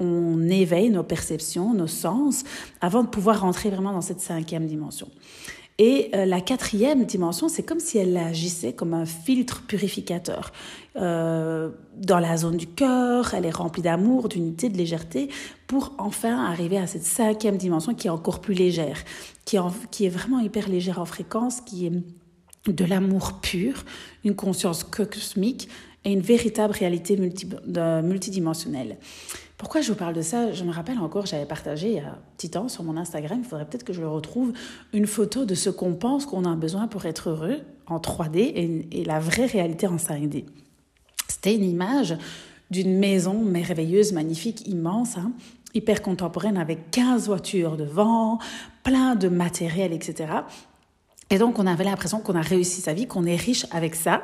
on, 0.00 0.50
éveille 0.50 0.90
nos 0.90 1.02
perceptions, 1.02 1.72
nos 1.72 1.86
sens, 1.86 2.44
avant 2.82 3.04
de 3.04 3.08
pouvoir 3.08 3.40
rentrer 3.40 3.70
vraiment 3.70 3.92
dans 3.92 4.02
cette 4.02 4.20
cinquième 4.20 4.66
dimension. 4.66 5.08
Et 5.78 6.10
euh, 6.14 6.26
la 6.26 6.42
quatrième 6.42 7.06
dimension, 7.06 7.48
c'est 7.48 7.62
comme 7.62 7.80
si 7.80 7.96
elle 7.96 8.14
agissait 8.18 8.74
comme 8.74 8.92
un 8.92 9.06
filtre 9.06 9.62
purificateur. 9.66 10.52
Euh, 10.96 11.70
dans 11.96 12.18
la 12.18 12.36
zone 12.36 12.58
du 12.58 12.66
cœur, 12.66 13.32
elle 13.32 13.46
est 13.46 13.50
remplie 13.50 13.80
d'amour, 13.80 14.28
d'unité, 14.28 14.68
de 14.68 14.76
légèreté, 14.76 15.30
pour 15.68 15.94
enfin 15.96 16.44
arriver 16.44 16.76
à 16.76 16.86
cette 16.86 17.04
cinquième 17.04 17.56
dimension 17.56 17.94
qui 17.94 18.08
est 18.08 18.10
encore 18.10 18.42
plus 18.42 18.54
légère, 18.54 18.98
qui 19.46 19.56
qui 19.90 20.04
est 20.04 20.10
vraiment 20.10 20.40
hyper 20.40 20.68
légère 20.68 21.00
en 21.00 21.06
fréquence, 21.06 21.62
qui 21.62 21.86
est 21.86 21.92
de 22.66 22.84
l'amour 22.84 23.40
pur, 23.40 23.84
une 24.24 24.34
conscience 24.34 24.84
cosmique 24.84 25.68
et 26.04 26.12
une 26.12 26.20
véritable 26.20 26.72
réalité 26.72 27.16
multidimensionnelle. 27.16 28.98
Pourquoi 29.56 29.80
je 29.80 29.92
vous 29.92 29.96
parle 29.96 30.14
de 30.14 30.22
ça? 30.22 30.52
Je 30.52 30.64
me 30.64 30.72
rappelle 30.72 30.98
encore, 30.98 31.26
j'avais 31.26 31.46
partagé 31.46 31.88
il 31.88 31.94
y 31.94 32.00
a 32.00 32.08
un 32.08 32.18
petit 32.36 32.50
temps 32.50 32.68
sur 32.68 32.82
mon 32.82 32.96
Instagram, 32.96 33.38
il 33.42 33.48
faudrait 33.48 33.64
peut-être 33.64 33.84
que 33.84 33.92
je 33.92 34.00
le 34.00 34.08
retrouve, 34.08 34.52
une 34.92 35.06
photo 35.06 35.44
de 35.44 35.54
ce 35.54 35.70
qu'on 35.70 35.94
pense 35.94 36.26
qu'on 36.26 36.44
a 36.44 36.54
besoin 36.56 36.88
pour 36.88 37.06
être 37.06 37.30
heureux 37.30 37.60
en 37.86 37.98
3D 37.98 38.86
et, 38.90 39.04
la 39.04 39.20
vraie 39.20 39.46
réalité 39.46 39.86
en 39.86 39.96
5D. 39.96 40.44
C'était 41.28 41.54
une 41.54 41.64
image 41.64 42.16
d'une 42.70 42.98
maison 42.98 43.42
merveilleuse, 43.44 44.12
magnifique, 44.12 44.66
immense, 44.66 45.16
hein, 45.16 45.32
hyper 45.72 46.02
contemporaine, 46.02 46.56
avec 46.56 46.90
15 46.90 47.26
voitures 47.26 47.76
devant, 47.76 48.38
plein 48.82 49.14
de 49.14 49.28
matériel, 49.28 49.92
etc. 49.92 50.26
Et 51.30 51.38
donc, 51.38 51.58
on 51.58 51.66
avait 51.66 51.84
l'impression 51.84 52.20
qu'on 52.20 52.36
a 52.36 52.42
réussi 52.42 52.80
sa 52.80 52.92
vie, 52.92 53.06
qu'on 53.06 53.24
est 53.24 53.36
riche 53.36 53.66
avec 53.70 53.94
ça. 53.94 54.22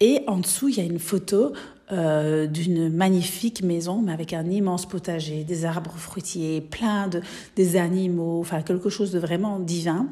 Et 0.00 0.22
en 0.26 0.38
dessous, 0.38 0.68
il 0.68 0.76
y 0.76 0.80
a 0.80 0.84
une 0.84 0.98
photo 0.98 1.52
euh, 1.92 2.46
d'une 2.46 2.88
magnifique 2.88 3.62
maison, 3.62 4.00
mais 4.02 4.12
avec 4.12 4.32
un 4.32 4.46
immense 4.46 4.86
potager, 4.86 5.44
des 5.44 5.64
arbres 5.64 5.94
fruitiers, 5.96 6.60
plein 6.60 7.06
de 7.06 7.20
des 7.54 7.76
animaux, 7.76 8.40
enfin 8.40 8.62
quelque 8.62 8.88
chose 8.88 9.12
de 9.12 9.18
vraiment 9.18 9.58
divin. 9.58 10.08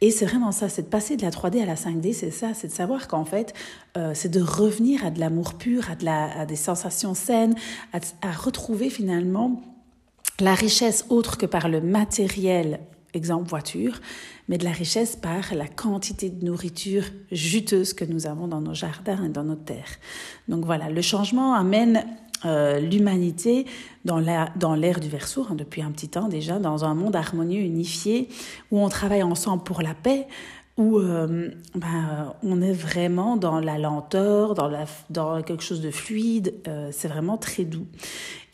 Et 0.00 0.10
c'est 0.10 0.26
vraiment 0.26 0.50
ça, 0.50 0.68
c'est 0.68 0.82
de 0.82 0.88
passer 0.88 1.16
de 1.16 1.22
la 1.22 1.30
3D 1.30 1.62
à 1.62 1.64
la 1.64 1.76
5D, 1.76 2.12
c'est 2.12 2.32
ça, 2.32 2.54
c'est 2.54 2.66
de 2.66 2.72
savoir 2.72 3.06
qu'en 3.06 3.24
fait, 3.24 3.54
euh, 3.96 4.10
c'est 4.14 4.30
de 4.30 4.40
revenir 4.42 5.06
à 5.06 5.10
de 5.10 5.20
l'amour 5.20 5.54
pur, 5.54 5.88
à, 5.90 5.94
de 5.94 6.04
la, 6.04 6.40
à 6.40 6.44
des 6.44 6.56
sensations 6.56 7.14
saines, 7.14 7.54
à, 7.92 8.00
à 8.20 8.32
retrouver 8.32 8.90
finalement 8.90 9.62
la 10.40 10.54
richesse 10.54 11.06
autre 11.08 11.38
que 11.38 11.46
par 11.46 11.68
le 11.68 11.80
matériel, 11.80 12.80
exemple 13.14 13.48
voiture, 13.48 14.00
mais 14.48 14.58
de 14.58 14.64
la 14.64 14.72
richesse 14.72 15.16
par 15.16 15.54
la 15.54 15.68
quantité 15.68 16.30
de 16.30 16.44
nourriture 16.44 17.04
juteuse 17.30 17.92
que 17.92 18.04
nous 18.04 18.26
avons 18.26 18.48
dans 18.48 18.60
nos 18.60 18.74
jardins 18.74 19.24
et 19.24 19.28
dans 19.28 19.44
nos 19.44 19.56
terres. 19.56 19.98
Donc 20.48 20.64
voilà, 20.64 20.90
le 20.90 21.02
changement 21.02 21.54
amène 21.54 22.04
euh, 22.44 22.80
l'humanité 22.80 23.66
dans 24.04 24.18
l'ère 24.18 24.52
dans 24.56 24.76
du 24.76 25.08
Verseau, 25.08 25.46
hein, 25.48 25.54
depuis 25.54 25.80
un 25.82 25.92
petit 25.92 26.08
temps 26.08 26.28
déjà, 26.28 26.58
dans 26.58 26.84
un 26.84 26.94
monde 26.94 27.14
harmonieux, 27.14 27.60
unifié, 27.60 28.28
où 28.72 28.80
on 28.80 28.88
travaille 28.88 29.22
ensemble 29.22 29.62
pour 29.62 29.80
la 29.80 29.94
paix, 29.94 30.26
où 30.76 30.98
euh, 30.98 31.50
ben, 31.74 32.34
on 32.42 32.62
est 32.62 32.72
vraiment 32.72 33.36
dans 33.36 33.60
la 33.60 33.78
lenteur, 33.78 34.54
dans, 34.54 34.68
la, 34.68 34.86
dans 35.10 35.42
quelque 35.42 35.62
chose 35.62 35.80
de 35.80 35.90
fluide, 35.90 36.54
euh, 36.66 36.88
c'est 36.92 37.08
vraiment 37.08 37.36
très 37.36 37.64
doux. 37.64 37.86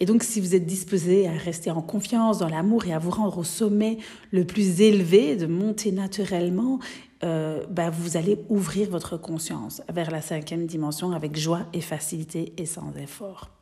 Et 0.01 0.07
donc 0.07 0.23
si 0.23 0.41
vous 0.41 0.55
êtes 0.55 0.67
disposé 0.67 1.29
à 1.29 1.33
rester 1.33 1.71
en 1.71 1.83
confiance 1.83 2.39
dans 2.39 2.49
l'amour 2.49 2.87
et 2.87 2.93
à 2.93 2.99
vous 2.99 3.11
rendre 3.11 3.39
au 3.39 3.45
sommet 3.45 3.99
le 4.31 4.45
plus 4.45 4.81
élevé, 4.81 5.37
de 5.37 5.47
monter 5.47 5.93
naturellement, 5.93 6.79
ben, 7.21 7.91
vous 7.91 8.17
allez 8.17 8.39
ouvrir 8.49 8.89
votre 8.91 9.17
conscience 9.17 9.83
vers 9.93 10.13
la 10.13 10.21
cinquième 10.21 10.67
dimension 10.67 11.11
avec 11.11 11.37
joie 11.37 11.67
et 11.73 11.81
facilité 11.81 12.53
et 12.59 12.67
sans 12.67 12.93
effort. 12.95 13.58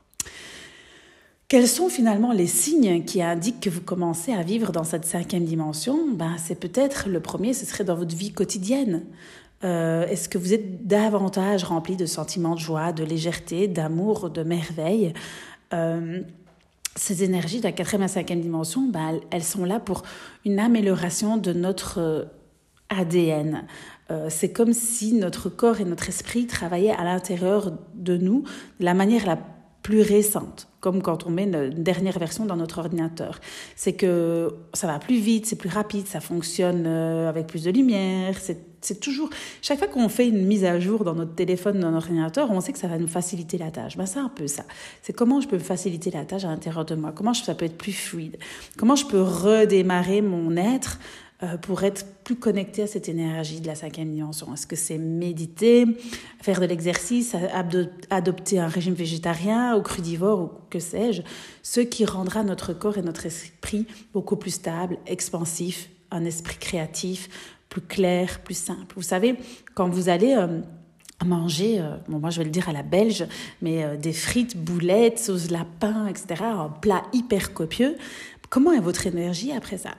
Quels 1.49 1.69
sont 1.69 1.88
finalement 1.88 2.33
les 2.33 2.49
signes 2.49 3.05
qui 3.05 3.23
indiquent 3.23 3.61
que 3.61 3.71
vous 3.71 3.81
commencez 3.81 4.33
à 4.33 4.43
vivre 4.43 4.73
dans 4.73 4.83
cette 4.83 5.05
cinquième 5.05 5.45
dimension? 5.45 5.97
Ben, 6.12 6.35
C'est 6.38 6.59
peut-être 6.59 7.09
le 7.09 7.21
premier, 7.21 7.55
ce 7.55 7.65
serait 7.65 7.85
dans 7.85 7.95
votre 7.95 8.17
vie 8.17 8.33
quotidienne. 8.33 9.05
Euh, 9.62 10.09
est-ce 10.09 10.29
que 10.29 10.38
vous 10.38 10.53
êtes 10.53 10.88
davantage 10.88 11.62
rempli 11.62 11.95
de 11.95 12.05
sentiments 12.05 12.57
de 12.57 12.61
joie, 12.61 12.91
de 12.91 13.05
légèreté, 13.05 13.69
d'amour, 13.69 14.29
de 14.29 14.43
merveille 14.43 15.15
euh, 15.73 16.21
Ces 16.97 17.23
énergies 17.23 17.59
de 17.59 17.65
la 17.65 17.73
quatrième 17.73 18.03
à 18.03 18.09
cinquième 18.09 18.41
dimension, 18.41 18.88
ben, 18.88 19.21
elles 19.31 19.45
sont 19.45 19.65
là 19.65 19.79
pour 19.79 20.03
une 20.45 20.59
amélioration 20.59 21.37
de 21.37 21.53
notre 21.53 22.00
euh, 22.00 22.25
ADN. 22.88 23.67
c'est 24.29 24.53
comme 24.53 24.73
si 24.73 25.12
notre 25.12 25.49
corps 25.49 25.81
et 25.81 25.85
notre 25.85 26.09
esprit 26.09 26.47
travaillaient 26.47 26.95
à 26.95 27.03
l'intérieur 27.03 27.73
de 27.95 28.17
nous 28.17 28.45
de 28.79 28.85
la 28.85 28.95
manière 28.95 29.26
la 29.26 29.38
plus 29.83 30.03
récente, 30.03 30.69
comme 30.87 31.02
quand 31.02 31.26
on 31.26 31.31
met 31.31 31.43
une 31.43 31.71
dernière 31.71 32.16
version 32.16 32.47
dans 32.47 32.55
notre 32.55 32.78
ordinateur. 32.78 33.40
C'est 33.75 33.95
que 33.95 34.55
ça 34.73 34.87
va 34.87 35.00
plus 35.00 35.19
vite, 35.19 35.45
c'est 35.45 35.57
plus 35.57 35.69
rapide, 35.69 36.07
ça 36.07 36.21
fonctionne 36.21 36.85
euh, 36.87 37.28
avec 37.28 37.49
plus 37.49 37.64
de 37.64 37.73
lumière. 37.73 38.37
C'est 38.38 39.00
toujours 39.00 39.28
chaque 39.62 39.81
fois 39.81 39.88
qu'on 39.88 40.09
fait 40.09 40.28
une 40.28 40.47
mise 40.47 40.64
à 40.64 40.78
jour 40.78 41.02
dans 41.02 41.16
notre 41.16 41.35
téléphone, 41.35 41.81
dans 41.81 41.90
notre 41.90 42.07
ordinateur, 42.07 42.52
on 42.52 42.61
sait 42.61 42.73
que 42.73 42.78
ça 42.78 42.87
va 42.87 42.99
nous 42.99 43.09
faciliter 43.09 43.59
la 43.59 43.73
tâche. 43.73 43.97
Ben, 43.97 44.07
c'est 44.07 44.21
un 44.21 44.28
peu 44.28 44.47
ça. 44.47 44.62
C'est 45.02 45.12
comment 45.12 45.40
je 45.40 45.49
peux 45.49 45.59
faciliter 45.59 46.12
la 46.12 46.25
tâche 46.25 46.45
à 46.45 46.49
l'intérieur 46.50 46.85
de 46.85 46.95
moi? 46.95 47.11
Comment 47.12 47.35
ça 47.35 47.57
peut 47.57 47.64
être 47.64 47.76
plus 47.76 47.90
fluide? 47.90 48.37
Comment 48.78 48.95
je 48.95 49.07
peux 49.07 49.23
redémarrer 49.23 50.23
mon 50.23 50.57
être 50.57 51.00
euh, 51.43 51.59
pour 51.59 51.85
être 51.85 52.07
plus 52.25 52.37
connecté 52.37 52.81
à 52.83 52.87
cette 52.87 53.11
énergie 53.11 53.61
de 53.61 53.66
la 53.66 53.75
cinquième 53.75 54.11
dimension 54.11 54.55
Est-ce 54.55 54.66
que 54.66 54.75
c'est 54.75 54.97
méditer, 54.97 55.85
faire 56.40 56.61
de 56.61 56.64
l'exercice, 56.64 57.37
adopter 58.09 58.59
un 58.59 58.69
régime 58.69 58.95
végétarien 58.95 59.76
ou 59.76 59.83
crudivore 59.83 60.40
ou 60.40 60.50
que 60.71 60.78
sais-je 60.78 61.21
Ce 61.62 61.81
qui 61.81 62.07
rendra 62.07 62.43
notre 62.43 62.73
corps 62.73 62.97
et 62.97 63.02
notre 63.02 63.26
esprit 63.26 63.87
beaucoup 64.14 64.37
plus 64.37 64.52
stable, 64.52 64.97
expansif, 65.07 65.90
un 66.11 66.25
esprit 66.25 66.57
créatif, 66.57 67.28
plus 67.69 67.83
clair, 67.83 68.40
plus 68.40 68.57
simple. 68.57 68.95
Vous 68.97 69.02
savez, 69.02 69.37
quand 69.75 69.90
vous 69.90 70.09
allez... 70.09 70.35
Euh, 70.35 70.61
manger, 71.25 71.81
euh, 71.81 71.97
bon, 72.09 72.19
moi 72.19 72.28
je 72.28 72.38
vais 72.38 72.45
le 72.45 72.50
dire 72.50 72.69
à 72.69 72.75
la 72.75 72.83
belge, 72.83 73.26
mais 73.62 73.97
des 73.97 74.12
frites, 74.12 74.55
boulettes, 74.55 75.19
sauce 75.19 75.50
lapin, 75.50 76.07
etc., 76.09 76.43
un 76.43 76.69
plat 76.69 77.05
hyper 77.14 77.55
copieux. 77.55 77.97
Comment 78.50 78.73
est 78.73 78.81
votre 78.81 79.07
énergie 79.07 79.50
après 79.50 79.78
ça? 79.78 79.95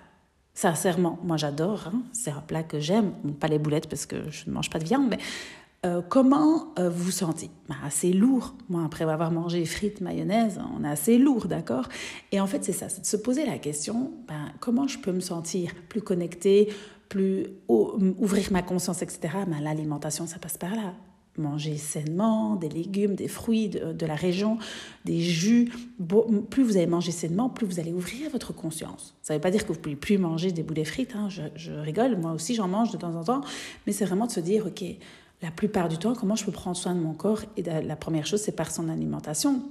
Sincèrement, 0.57 1.19
moi 1.21 1.37
j'adore, 1.37 1.83
hein. 1.93 2.01
c'est 2.13 2.31
un 2.31 2.41
plat 2.41 2.63
que 2.63 2.79
j'aime, 2.79 3.11
pas 3.39 3.45
les 3.45 3.59
boulettes 3.59 3.87
parce 3.87 4.07
que 4.07 4.31
je 4.31 4.49
ne 4.49 4.55
mange 4.55 4.71
pas 4.71 4.79
de 4.79 4.85
viande, 4.85 5.07
mais 5.07 5.19
euh, 5.85 6.01
comment 6.01 6.73
euh, 6.79 6.89
vous 6.89 7.03
vous 7.03 7.11
sentez? 7.11 7.51
Ben, 7.69 7.75
Assez 7.85 8.11
lourd. 8.11 8.55
Moi, 8.67 8.81
après 8.83 9.03
avoir 9.03 9.29
mangé 9.29 9.63
frites, 9.65 10.01
mayonnaise, 10.01 10.59
on 10.75 10.83
est 10.83 10.89
assez 10.89 11.19
lourd, 11.19 11.45
d'accord? 11.45 11.87
Et 12.31 12.41
en 12.41 12.47
fait, 12.47 12.63
c'est 12.63 12.71
ça, 12.73 12.89
c'est 12.89 13.01
de 13.01 13.05
se 13.05 13.17
poser 13.17 13.45
la 13.45 13.59
question, 13.59 14.11
ben, 14.27 14.51
comment 14.59 14.87
je 14.87 14.97
peux 14.97 15.11
me 15.11 15.19
sentir 15.19 15.75
plus 15.89 16.01
connecté, 16.01 16.73
plus 17.07 17.45
ouvrir 17.67 18.51
ma 18.51 18.63
conscience, 18.63 19.03
etc. 19.03 19.35
Ben, 19.47 19.59
L'alimentation, 19.61 20.25
ça 20.25 20.39
passe 20.39 20.57
par 20.57 20.75
là 20.75 20.95
manger 21.37 21.77
sainement, 21.77 22.55
des 22.55 22.69
légumes, 22.69 23.15
des 23.15 23.27
fruits 23.27 23.69
de, 23.69 24.05
la 24.05 24.15
région, 24.15 24.57
des 25.05 25.19
jus. 25.19 25.71
plus 26.49 26.63
vous 26.63 26.77
allez 26.77 26.87
manger 26.87 27.11
sainement, 27.11 27.49
plus 27.49 27.65
vous 27.65 27.79
allez 27.79 27.93
ouvrir 27.93 28.29
votre 28.31 28.53
conscience. 28.53 29.15
Ça 29.21 29.33
ne 29.33 29.37
veut 29.37 29.41
pas 29.41 29.51
dire 29.51 29.63
que 29.63 29.67
vous 29.67 29.75
ne 29.75 29.79
pouvez 29.79 29.95
plus 29.95 30.17
manger 30.17 30.51
des 30.51 30.63
boulets 30.63 30.85
frites, 30.85 31.15
hein, 31.15 31.29
je, 31.29 31.71
rigole, 31.71 32.17
moi 32.17 32.31
aussi 32.31 32.55
j'en 32.55 32.67
mange 32.67 32.91
de 32.91 32.97
temps 32.97 33.15
en 33.15 33.23
temps, 33.23 33.41
mais 33.85 33.93
c'est 33.93 34.05
vraiment 34.05 34.27
de 34.27 34.31
se 34.31 34.39
dire, 34.39 34.65
ok, 34.65 34.83
la 35.41 35.51
plupart 35.51 35.87
du 35.87 35.97
temps, 35.97 36.15
comment 36.15 36.35
je 36.35 36.43
peux 36.43 36.51
prendre 36.51 36.75
soin 36.75 36.95
de 36.95 36.99
mon 36.99 37.13
corps? 37.13 37.41
Et 37.57 37.61
la 37.61 37.95
première 37.95 38.25
chose, 38.25 38.41
c'est 38.41 38.55
par 38.55 38.71
son 38.71 38.89
alimentation. 38.89 39.61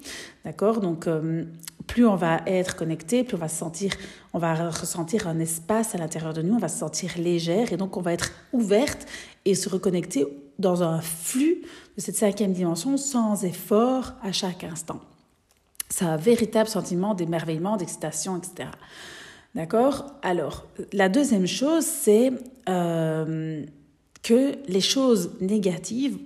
D'accord? 0.45 0.81
Donc, 0.81 1.09
euh, 1.09 1.45
plus 1.89 2.07
on 2.07 2.15
va 2.15 2.41
être 2.47 2.77
connecté, 2.77 3.25
plus 3.25 3.37
on 3.37 3.41
va 3.41 3.49
sentir, 3.49 3.93
on 4.33 4.39
va 4.39 4.71
ressentir 4.71 5.27
un 5.27 5.39
espace 5.41 5.95
à 5.95 5.99
l'intérieur 5.99 6.35
de 6.35 6.43
nous, 6.43 6.55
on 6.55 6.59
va 6.59 6.69
se 6.69 6.79
sentir 6.79 7.13
légère 7.19 7.73
et 7.73 7.77
donc 7.77 7.97
on 7.97 8.01
va 8.01 8.13
être 8.13 8.31
ouverte 8.53 9.07
et 9.45 9.55
se 9.55 9.69
reconnecter 9.69 10.27
dans 10.59 10.83
un 10.83 11.01
flux 11.01 11.63
de 11.97 12.01
cette 12.01 12.17
cinquième 12.17 12.53
dimension 12.53 12.97
sans 12.97 13.45
effort 13.45 14.13
à 14.23 14.33
chaque 14.33 14.65
instant. 14.65 15.01
C'est 15.89 16.05
un 16.05 16.17
véritable 16.17 16.69
sentiment 16.69 17.15
d'émerveillement, 17.15 17.77
d'excitation, 17.77 18.37
etc. 18.37 18.71
D'accord? 19.55 20.07
Alors, 20.23 20.67
la 20.93 21.09
deuxième 21.09 21.47
chose, 21.47 21.85
c'est 21.85 22.33
euh, 22.69 23.65
que 24.23 24.57
les 24.69 24.81
choses 24.81 25.31
négatives 25.41 26.19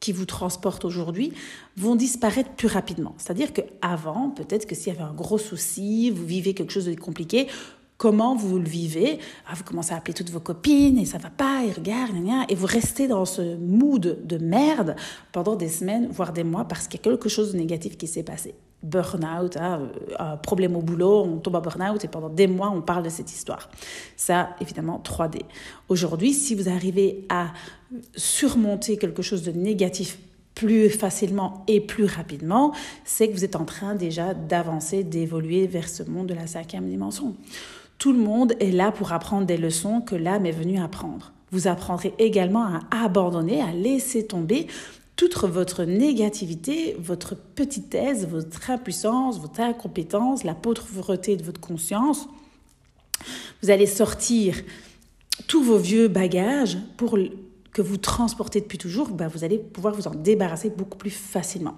qui 0.00 0.12
vous 0.12 0.26
transportent 0.26 0.84
aujourd'hui 0.84 1.32
vont 1.78 1.96
disparaître 1.96 2.50
plus 2.50 2.68
rapidement. 2.68 3.14
C'est-à-dire 3.16 3.54
qu'avant, 3.54 4.28
peut-être 4.30 4.66
que 4.66 4.74
s'il 4.74 4.92
y 4.92 4.96
avait 4.96 5.08
un 5.08 5.14
gros 5.14 5.38
souci, 5.38 6.10
vous 6.10 6.26
vivez 6.26 6.52
quelque 6.52 6.72
chose 6.72 6.84
de 6.84 6.94
compliqué, 6.94 7.46
comment 7.96 8.34
vous 8.34 8.58
le 8.58 8.68
vivez. 8.68 9.18
Ah, 9.46 9.54
vous 9.54 9.64
commencez 9.64 9.92
à 9.92 9.96
appeler 9.96 10.14
toutes 10.14 10.30
vos 10.30 10.40
copines 10.40 10.98
et 10.98 11.04
ça 11.04 11.18
va 11.18 11.30
pas, 11.30 11.64
et 11.64 11.72
regarde, 11.72 12.12
et 12.48 12.54
vous 12.54 12.66
restez 12.66 13.08
dans 13.08 13.24
ce 13.24 13.56
mood 13.56 14.20
de 14.24 14.38
merde 14.38 14.96
pendant 15.32 15.56
des 15.56 15.68
semaines, 15.68 16.08
voire 16.10 16.32
des 16.32 16.44
mois, 16.44 16.64
parce 16.64 16.88
qu'il 16.88 17.00
y 17.00 17.02
a 17.02 17.04
quelque 17.04 17.28
chose 17.28 17.52
de 17.52 17.58
négatif 17.58 17.96
qui 17.96 18.06
s'est 18.06 18.22
passé. 18.22 18.54
Burn-out, 18.82 19.56
hein, 19.56 19.88
euh, 20.20 20.36
problème 20.36 20.76
au 20.76 20.82
boulot, 20.82 21.22
on 21.22 21.38
tombe 21.38 21.56
à 21.56 21.60
burn-out 21.60 22.04
et 22.04 22.08
pendant 22.08 22.28
des 22.28 22.46
mois, 22.46 22.70
on 22.70 22.82
parle 22.82 23.02
de 23.02 23.08
cette 23.08 23.32
histoire. 23.32 23.70
Ça, 24.16 24.50
évidemment, 24.60 25.00
3D. 25.02 25.40
Aujourd'hui, 25.88 26.34
si 26.34 26.54
vous 26.54 26.68
arrivez 26.68 27.24
à 27.30 27.46
surmonter 28.14 28.98
quelque 28.98 29.22
chose 29.22 29.42
de 29.42 29.52
négatif 29.52 30.18
plus 30.54 30.90
facilement 30.90 31.64
et 31.66 31.80
plus 31.80 32.04
rapidement, 32.04 32.72
c'est 33.04 33.28
que 33.28 33.32
vous 33.32 33.44
êtes 33.44 33.56
en 33.56 33.64
train 33.64 33.94
déjà 33.94 34.34
d'avancer, 34.34 35.02
d'évoluer 35.02 35.66
vers 35.66 35.88
ce 35.88 36.02
monde 36.02 36.28
de 36.28 36.34
la 36.34 36.46
cinquième 36.46 36.88
dimension. 36.88 37.34
Tout 37.98 38.12
le 38.12 38.18
monde 38.18 38.54
est 38.60 38.70
là 38.70 38.92
pour 38.92 39.12
apprendre 39.12 39.46
des 39.46 39.56
leçons 39.56 40.00
que 40.00 40.14
l'âme 40.14 40.46
est 40.46 40.52
venue 40.52 40.80
apprendre. 40.80 41.32
Vous 41.50 41.68
apprendrez 41.68 42.12
également 42.18 42.64
à 42.64 43.04
abandonner, 43.04 43.60
à 43.60 43.72
laisser 43.72 44.26
tomber 44.26 44.66
toute 45.16 45.36
votre 45.44 45.84
négativité, 45.84 46.96
votre 46.98 47.36
petitesse, 47.36 48.26
votre 48.26 48.70
impuissance, 48.70 49.40
votre 49.40 49.60
incompétence, 49.60 50.42
la 50.42 50.54
pauvreté 50.54 51.36
de 51.36 51.44
votre 51.44 51.60
conscience. 51.60 52.28
Vous 53.62 53.70
allez 53.70 53.86
sortir 53.86 54.56
tous 55.46 55.62
vos 55.62 55.78
vieux 55.78 56.08
bagages 56.08 56.78
pour 56.96 57.16
que 57.74 57.82
vous 57.82 57.96
transportez 57.96 58.60
depuis 58.60 58.78
toujours, 58.78 59.10
ben 59.10 59.28
vous 59.28 59.44
allez 59.44 59.58
pouvoir 59.58 59.94
vous 59.94 60.06
en 60.06 60.14
débarrasser 60.14 60.70
beaucoup 60.70 60.96
plus 60.96 61.10
facilement. 61.10 61.74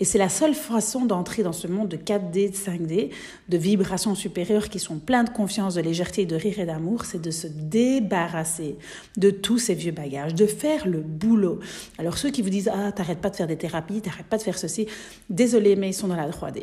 Et 0.00 0.04
c'est 0.04 0.16
la 0.16 0.28
seule 0.28 0.54
façon 0.54 1.04
d'entrer 1.04 1.42
dans 1.42 1.52
ce 1.52 1.66
monde 1.66 1.88
de 1.88 1.96
4D, 1.96 2.50
de 2.50 2.56
5D, 2.56 3.10
de 3.48 3.58
vibrations 3.58 4.14
supérieures 4.14 4.68
qui 4.68 4.78
sont 4.78 4.98
pleines 4.98 5.26
de 5.26 5.30
confiance, 5.30 5.74
de 5.74 5.80
légèreté, 5.80 6.24
de 6.26 6.36
rire 6.36 6.60
et 6.60 6.64
d'amour, 6.64 7.04
c'est 7.04 7.20
de 7.20 7.32
se 7.32 7.48
débarrasser 7.48 8.76
de 9.16 9.30
tous 9.30 9.58
ces 9.58 9.74
vieux 9.74 9.92
bagages, 9.92 10.34
de 10.34 10.46
faire 10.46 10.86
le 10.86 11.00
boulot. 11.00 11.58
Alors 11.98 12.18
ceux 12.18 12.30
qui 12.30 12.40
vous 12.40 12.50
disent 12.50 12.70
ah 12.72 12.92
t'arrêtes 12.92 13.20
pas 13.20 13.30
de 13.30 13.36
faire 13.36 13.48
des 13.48 13.58
thérapies, 13.58 14.00
t'arrêtes 14.00 14.26
pas 14.26 14.38
de 14.38 14.42
faire 14.42 14.56
ceci, 14.56 14.86
désolé 15.28 15.74
mais 15.74 15.90
ils 15.90 15.94
sont 15.94 16.08
dans 16.08 16.16
la 16.16 16.30
3D. 16.30 16.62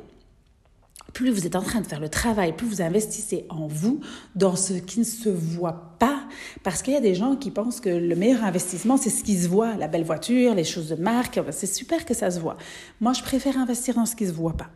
Plus 1.14 1.32
vous 1.32 1.46
êtes 1.46 1.56
en 1.56 1.62
train 1.62 1.82
de 1.82 1.88
faire 1.88 2.00
le 2.00 2.10
travail, 2.10 2.56
plus 2.56 2.68
vous 2.68 2.82
investissez 2.82 3.46
en 3.50 3.68
vous, 3.68 4.00
dans 4.36 4.56
ce 4.56 4.74
qui 4.74 5.00
ne 5.00 5.06
se 5.06 5.30
voit 5.30 5.96
pas, 6.00 6.22
parce 6.64 6.82
qu'il 6.82 6.94
y 6.94 6.98
a 6.98 7.02
des 7.02 7.16
gens 7.16 7.36
qui 7.36 7.52
pensent 7.52 7.80
que 7.80 7.90
le 7.90 8.16
meilleur 8.16 8.44
investissement, 8.44 8.98
c'est 8.98 9.10
ce 9.10 9.24
qui 9.24 9.38
se 9.38 9.48
voit, 9.48 9.76
la 9.76 9.88
belle 9.88 10.04
voiture, 10.04 10.56
les 10.56 10.64
choses 10.64 10.90
de 10.90 10.96
marque, 10.96 11.40
c'est 11.52 11.68
super 11.68 12.06
que 12.06 12.14
ça 12.14 12.32
se 12.32 12.40
voit. 12.40 12.58
Moi, 13.00 13.14
je 13.14 13.24
préfère 13.24 13.58
investir 13.58 13.96
dans 13.96 14.06
ce 14.06 14.16
qui 14.16 14.26
ne 14.26 14.30
se 14.30 14.36
voit 14.36 14.58
pas, 14.58 14.70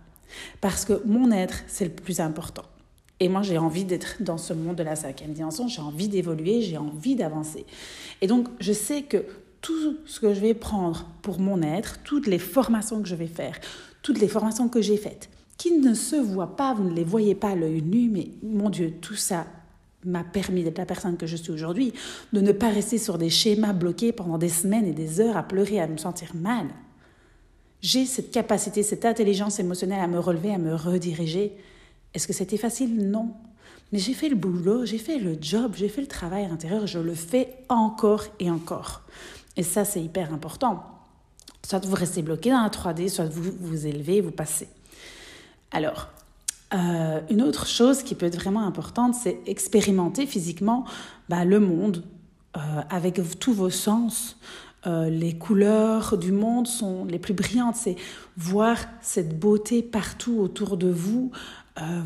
parce 0.62 0.86
que 0.86 1.02
mon 1.06 1.32
être, 1.32 1.64
c'est 1.68 1.86
le 1.86 1.92
plus 1.92 2.20
important. 2.20 2.64
Et 3.20 3.30
moi, 3.30 3.42
j'ai 3.42 3.58
envie 3.58 3.86
d'être 3.86 4.22
dans 4.22 4.38
ce 4.38 4.54
monde 4.54 4.76
de 4.76 4.84
la 4.84 4.96
cinquième 4.96 5.34
dimension, 5.34 5.68
j'ai 5.68 5.82
envie 5.82 6.10
d'évoluer, 6.10 6.62
j'ai 6.62 6.78
envie 6.78 7.16
d'avancer. 7.16 7.66
Et 8.22 8.28
donc, 8.28 8.48
je 8.60 8.74
sais 8.74 9.04
que 9.04 9.26
tout 9.62 9.98
ce 10.06 10.20
que 10.20 10.34
je 10.34 10.42
vais 10.42 10.54
prendre 10.54 11.08
pour 11.22 11.40
mon 11.40 11.62
être, 11.62 12.00
toutes 12.04 12.28
les 12.28 12.40
formations 12.40 13.02
que 13.02 13.08
je 13.08 13.16
vais 13.16 13.28
faire, 13.28 13.58
toutes 14.02 14.20
les 14.20 14.28
formations 14.28 14.68
que 14.68 14.82
j'ai 14.82 14.98
faites, 14.98 15.30
qui 15.64 15.72
ne 15.72 15.94
se 15.94 16.18
voient 16.18 16.58
pas, 16.58 16.74
vous 16.74 16.84
ne 16.84 16.94
les 16.94 17.06
voyez 17.06 17.36
pas 17.36 17.52
à 17.52 17.56
l'œil 17.56 17.82
nu, 17.82 18.10
mais 18.10 18.28
mon 18.44 18.70
Dieu, 18.70 18.96
tout 19.00 19.16
ça 19.16 19.48
m'a 20.04 20.26
permis 20.26 20.62
d'être 20.62 20.78
la 20.78 20.86
personne 20.86 21.16
que 21.16 21.26
je 21.26 21.38
suis 21.38 21.54
aujourd'hui, 21.54 21.94
de 22.34 22.42
ne 22.42 22.52
pas 22.52 22.68
rester 22.68 22.98
sur 22.98 23.18
des 23.18 23.30
schémas 23.30 23.72
bloqués 23.72 24.12
pendant 24.12 24.38
des 24.38 24.50
semaines 24.50 24.86
et 24.86 24.92
des 24.92 25.22
heures 25.22 25.38
à 25.38 25.44
pleurer, 25.44 25.80
à 25.80 25.88
me 25.88 25.96
sentir 25.96 26.36
mal. 26.36 26.66
J'ai 27.80 28.06
cette 28.06 28.30
capacité, 28.30 28.84
cette 28.84 29.06
intelligence 29.06 29.58
émotionnelle 29.58 30.02
à 30.02 30.08
me 30.08 30.20
relever, 30.20 30.54
à 30.54 30.58
me 30.58 30.76
rediriger. 30.76 31.54
Est-ce 32.14 32.28
que 32.28 32.34
c'était 32.34 32.58
facile? 32.58 33.10
Non. 33.10 33.32
Mais 33.94 34.00
j'ai 34.00 34.14
fait 34.14 34.28
le 34.28 34.36
boulot, 34.36 34.84
j'ai 34.84 34.98
fait 34.98 35.18
le 35.18 35.38
job, 35.40 35.76
j'ai 35.78 35.88
fait 35.88 36.02
le 36.02 36.08
travail 36.08 36.44
à 36.44 36.50
l'intérieur, 36.50 36.88
je 36.88 37.00
le 37.00 37.16
fais 37.16 37.56
encore 37.70 38.26
et 38.38 38.52
encore. 38.52 39.04
Et 39.56 39.64
ça, 39.64 39.86
c'est 39.86 40.04
hyper 40.04 40.34
important. 40.34 40.84
Soit 41.66 41.86
vous 41.86 41.96
restez 41.96 42.22
bloqué 42.22 42.50
dans 42.50 42.64
la 42.64 42.68
3D, 42.68 43.08
soit 43.08 43.28
vous 43.28 43.50
vous 43.62 43.88
élevez, 43.88 44.20
vous 44.20 44.32
passez. 44.32 44.68
Alors, 45.74 46.10
euh, 46.76 47.20
une 47.32 47.42
autre 47.42 47.66
chose 47.66 48.04
qui 48.04 48.14
peut 48.14 48.28
être 48.28 48.40
vraiment 48.40 48.66
importante, 48.66 49.16
c'est 49.16 49.40
expérimenter 49.48 50.28
physiquement 50.28 50.86
bah, 51.30 51.46
le 51.46 51.60
monde 51.60 52.04
euh, 52.56 52.60
avec 52.92 53.20
tous 53.40 53.54
vos 53.54 53.72
sens. 53.72 54.38
Euh, 54.86 55.10
les 55.10 55.34
couleurs 55.34 56.18
du 56.18 56.32
monde 56.32 56.68
sont 56.68 57.06
les 57.06 57.18
plus 57.18 57.34
brillantes, 57.34 57.76
c'est 57.76 57.96
voir 58.38 58.78
cette 59.02 59.40
beauté 59.40 59.82
partout 59.82 60.40
autour 60.40 60.78
de 60.78 60.90
vous, 60.90 61.32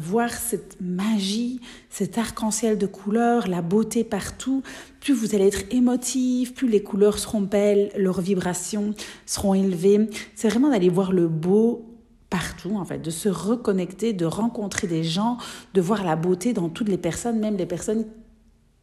voir 0.01 0.31
cette 0.31 0.77
magie, 0.79 1.59
cet 1.89 2.17
arc-en-ciel 2.17 2.77
de 2.77 2.87
couleurs, 2.87 3.49
la 3.49 3.61
beauté 3.61 4.05
partout. 4.05 4.63
Plus 5.01 5.13
vous 5.13 5.35
allez 5.35 5.47
être 5.47 5.63
émotif, 5.71 6.53
plus 6.53 6.69
les 6.69 6.81
couleurs 6.81 7.19
seront 7.19 7.41
belles, 7.41 7.91
leurs 7.97 8.21
vibrations 8.21 8.93
seront 9.25 9.55
élevées. 9.55 10.09
C'est 10.35 10.47
vraiment 10.47 10.69
d'aller 10.69 10.87
voir 10.87 11.11
le 11.11 11.27
beau 11.27 11.96
partout, 12.29 12.75
en 12.75 12.85
fait, 12.85 12.99
de 12.99 13.09
se 13.09 13.29
reconnecter, 13.29 14.13
de 14.13 14.25
rencontrer 14.25 14.87
des 14.87 15.03
gens, 15.03 15.37
de 15.73 15.81
voir 15.81 16.03
la 16.03 16.15
beauté 16.15 16.53
dans 16.53 16.69
toutes 16.69 16.89
les 16.89 16.97
personnes, 16.97 17.39
même 17.39 17.57
les 17.57 17.65
personnes 17.65 18.05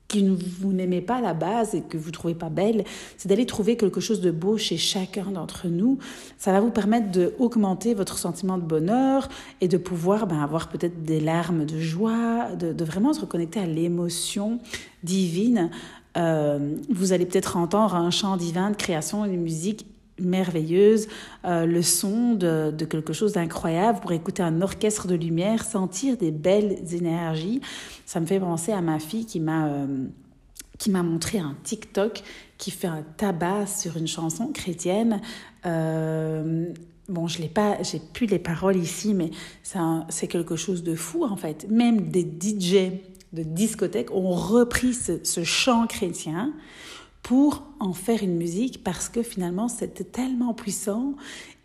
qui 0.08 0.28
vous 0.28 0.72
n'aimez 0.72 1.00
pas 1.00 1.16
à 1.16 1.20
la 1.20 1.34
base 1.34 1.74
et 1.74 1.80
que 1.80 1.96
vous 1.96 2.10
trouvez 2.10 2.34
pas 2.34 2.50
belles, 2.50 2.84
c'est 3.16 3.28
d'aller 3.28 3.46
trouver 3.46 3.76
quelque 3.76 4.00
chose 4.00 4.20
de 4.20 4.30
beau 4.30 4.58
chez 4.58 4.76
chacun 4.76 5.30
d'entre 5.30 5.66
nous. 5.66 5.98
Ça 6.38 6.52
va 6.52 6.60
vous 6.60 6.70
permettre 6.70 7.10
d'augmenter 7.10 7.94
votre 7.94 8.18
sentiment 8.18 8.58
de 8.58 8.62
bonheur 8.62 9.28
et 9.60 9.68
de 9.68 9.76
pouvoir 9.76 10.26
ben, 10.26 10.40
avoir 10.40 10.68
peut-être 10.68 11.02
des 11.02 11.20
larmes 11.20 11.64
de 11.64 11.80
joie, 11.80 12.54
de, 12.54 12.72
de, 12.72 12.84
vraiment 12.84 13.12
se 13.12 13.22
reconnecter 13.22 13.60
à 13.60 13.66
l'émotion 13.66 14.60
divine. 15.02 15.70
Euh, 16.16 16.76
vous 16.90 17.12
allez 17.12 17.26
peut-être 17.26 17.56
entendre 17.56 17.96
un 17.96 18.10
chant 18.10 18.36
divin 18.36 18.70
de 18.70 18.76
création, 18.76 19.24
une 19.24 19.40
musique 19.40 19.86
merveilleuse, 20.20 21.08
euh, 21.44 21.66
le 21.66 21.82
son 21.82 22.34
de, 22.34 22.70
de 22.70 22.84
quelque 22.84 23.12
chose 23.12 23.32
d'incroyable 23.32 24.00
pour 24.00 24.12
écouter 24.12 24.42
un 24.42 24.62
orchestre 24.62 25.08
de 25.08 25.14
lumière, 25.14 25.64
sentir 25.64 26.16
des 26.16 26.30
belles 26.30 26.78
énergies. 26.94 27.60
Ça 28.06 28.20
me 28.20 28.26
fait 28.26 28.40
penser 28.40 28.72
à 28.72 28.80
ma 28.80 28.98
fille 28.98 29.26
qui 29.26 29.40
m'a 29.40 29.66
euh, 29.66 30.06
qui 30.78 30.90
m'a 30.90 31.02
montré 31.02 31.38
un 31.38 31.56
TikTok 31.62 32.22
qui 32.58 32.70
fait 32.70 32.88
un 32.88 33.04
tabac 33.16 33.66
sur 33.66 33.96
une 33.96 34.08
chanson 34.08 34.48
chrétienne. 34.48 35.20
Euh, 35.66 36.66
bon, 37.08 37.28
je 37.28 37.40
n'ai 37.40 37.48
pas, 37.48 37.80
j'ai 37.82 38.00
plus 38.00 38.26
les 38.26 38.40
paroles 38.40 38.76
ici, 38.76 39.14
mais 39.14 39.30
c'est 40.08 40.26
quelque 40.26 40.56
chose 40.56 40.82
de 40.82 40.96
fou 40.96 41.24
en 41.24 41.36
fait. 41.36 41.68
Même 41.70 42.08
des 42.08 42.22
DJ 42.22 42.90
de 43.32 43.42
discothèque 43.42 44.10
ont 44.12 44.30
repris 44.30 44.94
ce, 44.94 45.20
ce 45.22 45.44
chant 45.44 45.86
chrétien 45.86 46.52
pour 47.24 47.62
en 47.80 47.94
faire 47.94 48.22
une 48.22 48.36
musique 48.36 48.84
parce 48.84 49.08
que 49.08 49.22
finalement 49.22 49.66
c'était 49.66 50.04
tellement 50.04 50.54
puissant. 50.54 51.14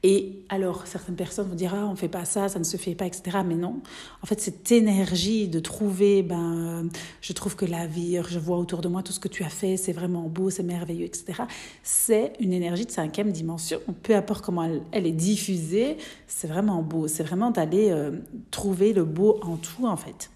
Et 0.02 0.46
alors 0.48 0.88
certaines 0.88 1.18
personnes 1.18 1.50
vont 1.50 1.56
dire 1.56 1.74
ah 1.76 1.86
on 1.86 1.96
fait 1.98 2.08
pas 2.08 2.24
ça, 2.24 2.48
ça 2.48 2.58
ne 2.58 2.64
se 2.64 2.78
fait 2.78 2.96
pas, 2.96 3.06
etc. 3.06 3.40
Mais 3.46 3.56
non, 3.56 3.82
en 4.24 4.26
fait 4.26 4.40
cette 4.40 4.72
énergie 4.72 5.50
de 5.50 5.60
trouver, 5.60 6.24
ben 6.24 6.88
je 7.20 7.34
trouve 7.34 7.58
que 7.58 7.66
la 7.66 7.88
vie, 7.88 8.22
je 8.30 8.40
vois 8.40 8.58
autour 8.58 8.80
de 8.80 8.88
moi 8.88 9.04
tout 9.04 9.12
ce 9.12 9.20
que 9.20 9.28
tu 9.28 9.44
as 9.44 9.50
fait, 9.50 9.76
c'est 9.76 9.92
vraiment 9.92 10.30
beau, 10.30 10.50
c'est 10.50 10.64
merveilleux, 10.64 11.06
etc. 11.06 11.44
C'est 11.84 12.32
une 12.40 12.54
énergie 12.54 12.86
de 12.86 12.92
cinquième 12.92 13.34
dimension. 13.34 13.82
Peu 14.02 14.16
importe 14.16 14.46
comment 14.46 14.64
elle, 14.94 15.06
est 15.06 15.12
diffusée, 15.12 15.98
c'est 16.26 16.48
vraiment 16.48 16.82
beau. 16.82 17.10
C'est 17.10 17.24
vraiment 17.24 17.52
d'aller 17.52 17.90
euh, 17.90 18.12
trouver 18.50 18.94
le 18.94 19.04
beau 19.04 19.38
en 19.42 19.58
tout 19.58 19.86
en 19.86 19.98
fait. 19.98 20.30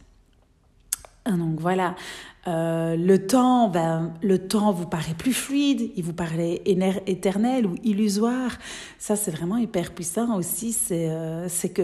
Donc 1.26 1.60
voilà, 1.60 1.96
euh, 2.48 2.98
le 2.98 3.26
temps, 3.26 3.70
ben, 3.70 4.14
le 4.22 4.38
temps 4.38 4.74
vous 4.74 4.86
paraît 4.86 5.14
plus 5.14 5.34
fluide, 5.34 5.92
il 5.96 6.04
vous 6.04 6.14
paraît 6.14 6.62
éternel 6.66 7.66
ou 7.66 7.76
illusoire. 7.84 8.52
Ça, 9.00 9.16
c'est 9.16 9.32
vraiment 9.32 9.58
hyper 9.58 9.94
puissant 9.94 10.36
aussi. 10.36 10.74
C'est 10.74 11.10
euh, 11.10 11.48
que 11.74 11.84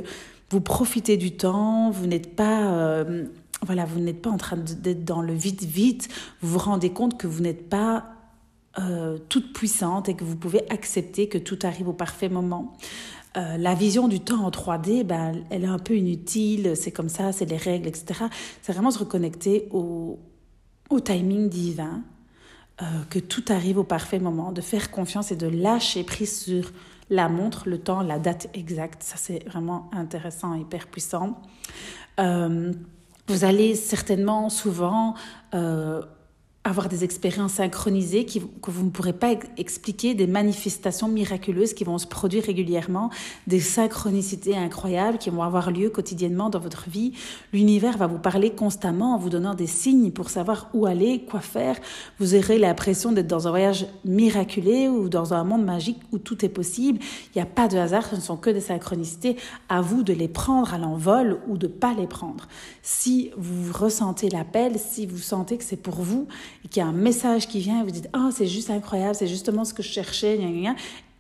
vous 0.50 0.62
profitez 0.62 1.16
du 1.16 1.32
temps, 1.32 1.90
vous 1.92 2.08
n'êtes 2.08 2.36
pas, 2.36 2.74
euh, 2.74 3.26
voilà, 3.66 3.86
vous 3.86 4.00
n'êtes 4.00 4.22
pas 4.22 4.30
en 4.30 4.38
train 4.38 4.58
d'être 4.58 5.06
dans 5.06 5.22
le 5.22 5.34
vite 5.34 5.64
vite. 5.64 6.10
Vous 6.42 6.50
vous 6.50 6.60
rendez 6.60 6.90
compte 6.90 7.18
que 7.18 7.28
vous 7.28 7.42
n'êtes 7.42 7.70
pas 7.70 8.06
toute 9.28 9.52
puissante 9.52 10.08
et 10.08 10.14
que 10.14 10.24
vous 10.24 10.38
pouvez 10.38 10.62
accepter 10.72 11.28
que 11.28 11.38
tout 11.38 11.60
arrive 11.64 11.90
au 11.90 11.94
parfait 11.94 12.30
moment. 12.30 12.78
Euh, 13.40 13.58
la 13.58 13.74
vision 13.74 14.08
du 14.08 14.20
temps 14.20 14.44
en 14.44 14.50
3D, 14.50 15.04
ben, 15.04 15.44
elle 15.50 15.64
est 15.64 15.68
un 15.68 15.80
peu 15.80 15.96
inutile, 15.96 16.74
c'est 16.76 16.92
comme 16.92 17.10
ça, 17.10 17.32
c'est 17.32 17.46
les 17.46 17.58
règles, 17.58 17.88
etc. 17.88 18.26
C'est 18.62 18.74
vraiment 18.74 18.92
se 18.92 19.00
reconnecter 19.00 19.70
au, 19.72 20.20
au 20.90 21.00
timing 21.00 21.48
divin, 21.48 22.02
euh, 22.82 22.86
que 23.10 23.20
tout 23.20 23.46
arrive 23.50 23.78
au 23.78 23.84
parfait 23.84 24.20
moment, 24.20 24.52
de 24.52 24.62
faire 24.62 24.92
confiance 24.92 25.32
et 25.32 25.36
de 25.36 25.48
lâcher 25.48 26.04
prise 26.04 26.42
sur 26.42 26.72
la 27.10 27.30
montre, 27.30 27.70
le 27.70 27.78
temps, 27.78 28.02
la 28.02 28.20
date 28.20 28.50
exacte. 28.54 29.04
Ça, 29.04 29.16
c'est 29.18 29.48
vraiment 29.48 29.90
intéressant, 29.94 30.54
hyper 30.56 30.88
puissant. 30.88 31.42
Euh, 32.20 32.74
vous 33.28 33.44
allez 33.46 33.76
certainement 33.76 34.50
souvent 34.50 35.14
avoir 36.66 36.90
des 36.90 37.06
expériences 37.06 37.54
synchronisées 37.54 38.26
qui, 38.26 38.42
que 38.42 38.70
vous 38.70 38.84
ne 38.84 38.90
pourrez 38.90 39.14
pas 39.14 39.34
expliquer, 39.58 40.14
des 40.14 40.28
manifestations 40.28 41.08
miraculeuses 41.08 41.74
qui 41.74 41.86
vont 41.86 41.98
se 41.98 42.06
produire 42.06 42.44
régulièrement, 42.44 43.10
des 43.48 43.62
synchronicités 43.62 44.58
incroyables 44.58 45.18
qui 45.18 45.30
vont 45.30 45.42
avoir 45.42 45.72
lieu 45.72 45.90
quotidiennement 45.90 46.50
dans 46.50 46.60
votre 46.60 46.90
vie. 46.90 47.14
L'univers 47.54 47.98
va 47.98 48.08
vous 48.08 48.20
parler 48.20 48.52
constamment 48.52 49.16
en 49.16 49.18
vous 49.18 49.30
donnant 49.30 49.56
des 49.56 49.68
signes 49.68 50.12
pour 50.12 50.30
savoir 50.30 50.70
où 50.74 50.86
aller, 50.86 51.24
quoi 51.30 51.40
faire. 51.40 51.78
Vous 52.20 52.36
aurez 52.36 52.60
l'impression 52.60 53.14
d'être 53.14 53.28
dans 53.28 53.48
un 53.48 53.52
voyage 53.52 53.88
miraculé 54.04 54.90
ou 54.90 55.08
dans 55.08 55.34
un 55.34 55.46
monde 55.46 55.64
magique 55.64 56.00
où 56.12 56.18
tout 56.20 56.44
est 56.44 56.50
possible. 56.50 57.00
Il 57.34 57.38
n'y 57.38 57.42
a 57.42 57.48
pas 57.48 57.70
de 57.70 57.78
hasard, 57.78 58.06
ce 58.06 58.16
ne 58.16 58.22
sont 58.22 58.38
que 58.38 58.50
des 58.50 58.62
synchronicités. 58.62 59.38
À 59.70 59.80
vous 59.82 60.04
de 60.04 60.12
les 60.12 60.28
prendre 60.28 60.74
à 60.74 60.78
l'envol 60.78 61.40
ou 61.48 61.58
de 61.58 61.68
pas 61.68 61.94
les 61.94 62.08
prendre. 62.08 62.48
Si 62.82 63.32
vous 63.38 63.72
ressentez 63.72 64.30
l'appel, 64.30 64.78
si 64.78 65.06
vous 65.06 65.18
sentez 65.18 65.58
que 65.58 65.64
c'est 65.64 65.78
pour 65.78 66.02
vous, 66.02 66.28
et 66.64 66.68
qu'il 66.68 66.82
y 66.82 66.84
a 66.84 66.88
un 66.88 66.94
message 66.94 67.48
qui 67.48 67.60
vient 67.60 67.82
et 67.82 67.84
vous 67.84 67.92
dites 67.92 68.10
oh, 68.16 68.30
c'est 68.34 68.48
juste 68.48 68.70
incroyable, 68.70 69.16
c'est 69.16 69.28
justement 69.28 69.66
ce 69.66 69.74
que 69.74 69.84
je 69.84 69.90
cherchais, 69.90 70.40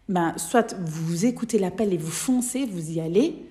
Ben, 0.08 0.34
soit 0.38 0.76
vous 0.80 1.26
écoutez 1.26 1.60
l'appel 1.60 1.94
et 1.94 1.98
vous 1.98 2.12
foncez, 2.12 2.66
vous 2.66 2.92
y 2.92 3.00
allez, 3.00 3.50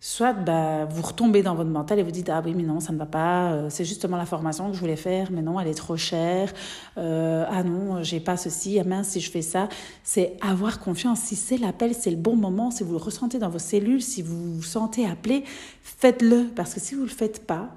soit 0.00 0.32
ben, 0.32 0.86
vous 0.86 1.02
retombez 1.02 1.42
dans 1.42 1.54
votre 1.54 1.68
mental 1.68 1.98
et 1.98 2.02
vous 2.02 2.10
dites 2.10 2.30
ah 2.30 2.40
oui 2.42 2.54
mais 2.56 2.62
non 2.62 2.80
ça 2.80 2.92
ne 2.92 2.98
va 2.98 3.04
pas 3.04 3.52
euh, 3.52 3.66
c'est 3.68 3.84
justement 3.84 4.16
la 4.16 4.24
formation 4.24 4.70
que 4.70 4.74
je 4.74 4.80
voulais 4.80 4.96
faire 4.96 5.30
mais 5.30 5.42
non 5.42 5.60
elle 5.60 5.68
est 5.68 5.74
trop 5.74 5.98
chère 5.98 6.52
euh, 6.96 7.44
ah 7.46 7.62
non 7.62 8.02
j'ai 8.02 8.18
pas 8.18 8.38
ceci 8.38 8.80
ah 8.80 8.84
mince 8.84 9.08
si 9.08 9.20
je 9.20 9.30
fais 9.30 9.42
ça 9.42 9.68
c'est 10.02 10.38
avoir 10.40 10.80
confiance. 10.80 11.20
Si 11.20 11.36
c'est 11.36 11.58
l'appel 11.58 11.94
c'est 11.94 12.10
le 12.10 12.16
bon 12.16 12.34
moment 12.34 12.70
si 12.70 12.82
vous 12.82 12.92
le 12.92 12.98
ressentez 12.98 13.38
dans 13.38 13.50
vos 13.50 13.58
cellules 13.58 14.00
si 14.00 14.22
vous 14.22 14.54
vous 14.54 14.62
sentez 14.62 15.06
appelé 15.06 15.44
faites-le 15.82 16.46
parce 16.56 16.72
que 16.72 16.80
si 16.80 16.94
vous 16.94 17.02
le 17.02 17.08
faites 17.08 17.46
pas 17.46 17.68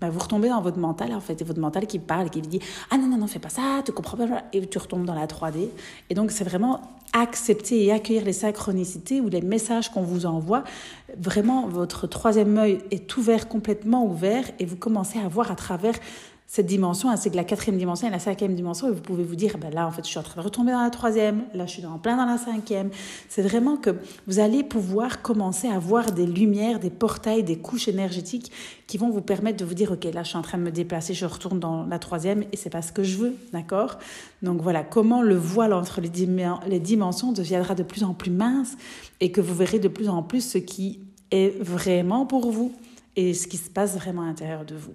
bah, 0.00 0.10
vous 0.10 0.18
retombez 0.18 0.50
dans 0.50 0.60
votre 0.60 0.78
mental, 0.78 1.14
en 1.14 1.20
fait, 1.20 1.40
et 1.40 1.44
votre 1.44 1.60
mental 1.60 1.86
qui 1.86 1.98
parle, 1.98 2.28
qui 2.28 2.42
vous 2.42 2.48
dit 2.48 2.60
Ah 2.90 2.98
non, 2.98 3.06
non, 3.06 3.16
non, 3.16 3.26
fais 3.26 3.38
pas 3.38 3.48
ça, 3.48 3.82
tu 3.84 3.92
comprends 3.92 4.16
pas, 4.16 4.44
et 4.52 4.66
tu 4.66 4.78
retombes 4.78 5.06
dans 5.06 5.14
la 5.14 5.26
3D. 5.26 5.68
Et 6.10 6.14
donc, 6.14 6.30
c'est 6.30 6.44
vraiment 6.44 6.82
accepter 7.14 7.82
et 7.84 7.92
accueillir 7.92 8.24
les 8.24 8.34
synchronicités 8.34 9.22
ou 9.22 9.28
les 9.28 9.40
messages 9.40 9.90
qu'on 9.90 10.02
vous 10.02 10.26
envoie. 10.26 10.64
Vraiment, 11.16 11.66
votre 11.66 12.06
troisième 12.06 12.58
œil 12.58 12.78
est 12.90 13.16
ouvert, 13.16 13.48
complètement 13.48 14.04
ouvert, 14.04 14.44
et 14.58 14.66
vous 14.66 14.76
commencez 14.76 15.18
à 15.18 15.28
voir 15.28 15.50
à 15.50 15.56
travers 15.56 15.94
cette 16.48 16.66
dimension, 16.66 17.10
ainsi 17.10 17.30
que 17.30 17.36
la 17.36 17.44
quatrième 17.44 17.76
dimension 17.76 18.06
et 18.06 18.10
la 18.10 18.20
cinquième 18.20 18.54
dimension, 18.54 18.88
et 18.88 18.92
vous 18.92 19.00
pouvez 19.00 19.24
vous 19.24 19.34
dire, 19.34 19.58
ben 19.58 19.74
là, 19.74 19.86
en 19.86 19.90
fait, 19.90 20.04
je 20.04 20.10
suis 20.10 20.18
en 20.18 20.22
train 20.22 20.40
de 20.40 20.44
retomber 20.44 20.70
dans 20.70 20.82
la 20.82 20.90
troisième, 20.90 21.42
là, 21.54 21.66
je 21.66 21.72
suis 21.72 21.86
en 21.86 21.98
plein 21.98 22.16
dans 22.16 22.24
la 22.24 22.38
cinquième. 22.38 22.90
C'est 23.28 23.42
vraiment 23.42 23.76
que 23.76 23.90
vous 24.28 24.38
allez 24.38 24.62
pouvoir 24.62 25.22
commencer 25.22 25.66
à 25.66 25.78
voir 25.80 26.12
des 26.12 26.24
lumières, 26.24 26.78
des 26.78 26.90
portails, 26.90 27.42
des 27.42 27.58
couches 27.58 27.88
énergétiques 27.88 28.52
qui 28.86 28.96
vont 28.96 29.10
vous 29.10 29.22
permettre 29.22 29.58
de 29.58 29.64
vous 29.64 29.74
dire, 29.74 29.90
OK, 29.90 30.04
là, 30.04 30.22
je 30.22 30.28
suis 30.28 30.38
en 30.38 30.42
train 30.42 30.58
de 30.58 30.62
me 30.62 30.70
déplacer, 30.70 31.14
je 31.14 31.26
retourne 31.26 31.58
dans 31.58 31.84
la 31.84 31.98
troisième, 31.98 32.44
et 32.52 32.56
c'est 32.56 32.70
pas 32.70 32.82
ce 32.82 32.92
que 32.92 33.02
je 33.02 33.16
veux, 33.16 33.34
d'accord? 33.52 33.98
Donc 34.42 34.62
voilà, 34.62 34.84
comment 34.84 35.22
le 35.22 35.36
voile 35.36 35.72
entre 35.72 36.00
les, 36.00 36.10
les 36.68 36.80
dimensions 36.80 37.32
deviendra 37.32 37.74
de 37.74 37.82
plus 37.82 38.04
en 38.04 38.14
plus 38.14 38.30
mince, 38.30 38.76
et 39.20 39.32
que 39.32 39.40
vous 39.40 39.54
verrez 39.54 39.80
de 39.80 39.88
plus 39.88 40.08
en 40.08 40.22
plus 40.22 40.42
ce 40.42 40.58
qui 40.58 41.00
est 41.32 41.60
vraiment 41.60 42.24
pour 42.24 42.52
vous, 42.52 42.72
et 43.16 43.34
ce 43.34 43.48
qui 43.48 43.56
se 43.56 43.68
passe 43.68 43.96
vraiment 43.96 44.22
à 44.22 44.26
l'intérieur 44.26 44.64
de 44.64 44.76
vous. 44.76 44.94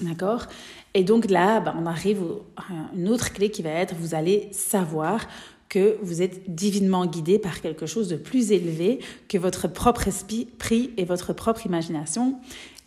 D'accord? 0.00 0.46
Et 0.94 1.04
donc 1.04 1.30
là, 1.30 1.60
bah, 1.60 1.74
on 1.78 1.86
arrive 1.86 2.22
à 2.56 2.62
une 2.96 3.08
autre 3.08 3.32
clé 3.32 3.50
qui 3.50 3.62
va 3.62 3.70
être, 3.70 3.94
vous 3.94 4.14
allez 4.14 4.48
savoir 4.50 5.26
que 5.68 5.96
vous 6.02 6.22
êtes 6.22 6.54
divinement 6.54 7.06
guidé 7.06 7.38
par 7.38 7.60
quelque 7.60 7.86
chose 7.86 8.08
de 8.08 8.16
plus 8.16 8.52
élevé 8.52 9.00
que 9.28 9.38
votre 9.38 9.68
propre 9.68 10.08
esprit 10.08 10.90
et 10.96 11.04
votre 11.04 11.32
propre 11.32 11.66
imagination. 11.66 12.38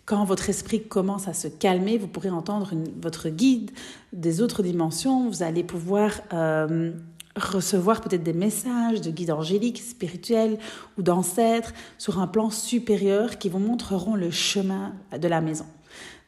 Quand 0.05 0.23
votre 0.23 0.49
esprit 0.49 0.83
commence 0.83 1.27
à 1.27 1.33
se 1.33 1.47
calmer, 1.47 1.97
vous 1.97 2.07
pourrez 2.07 2.29
entendre 2.29 2.71
votre 3.01 3.29
guide 3.29 3.71
des 4.13 4.41
autres 4.41 4.63
dimensions. 4.63 5.29
Vous 5.29 5.43
allez 5.43 5.63
pouvoir 5.63 6.11
euh, 6.33 6.91
recevoir 7.35 8.01
peut-être 8.01 8.23
des 8.23 8.33
messages 8.33 9.01
de 9.01 9.11
guides 9.11 9.31
angéliques, 9.31 9.81
spirituels 9.81 10.57
ou 10.97 11.01
d'ancêtres 11.01 11.73
sur 11.97 12.19
un 12.19 12.27
plan 12.27 12.49
supérieur 12.49 13.37
qui 13.37 13.49
vous 13.49 13.59
montreront 13.59 14.15
le 14.15 14.31
chemin 14.31 14.93
de 15.17 15.27
la 15.27 15.41
maison 15.41 15.65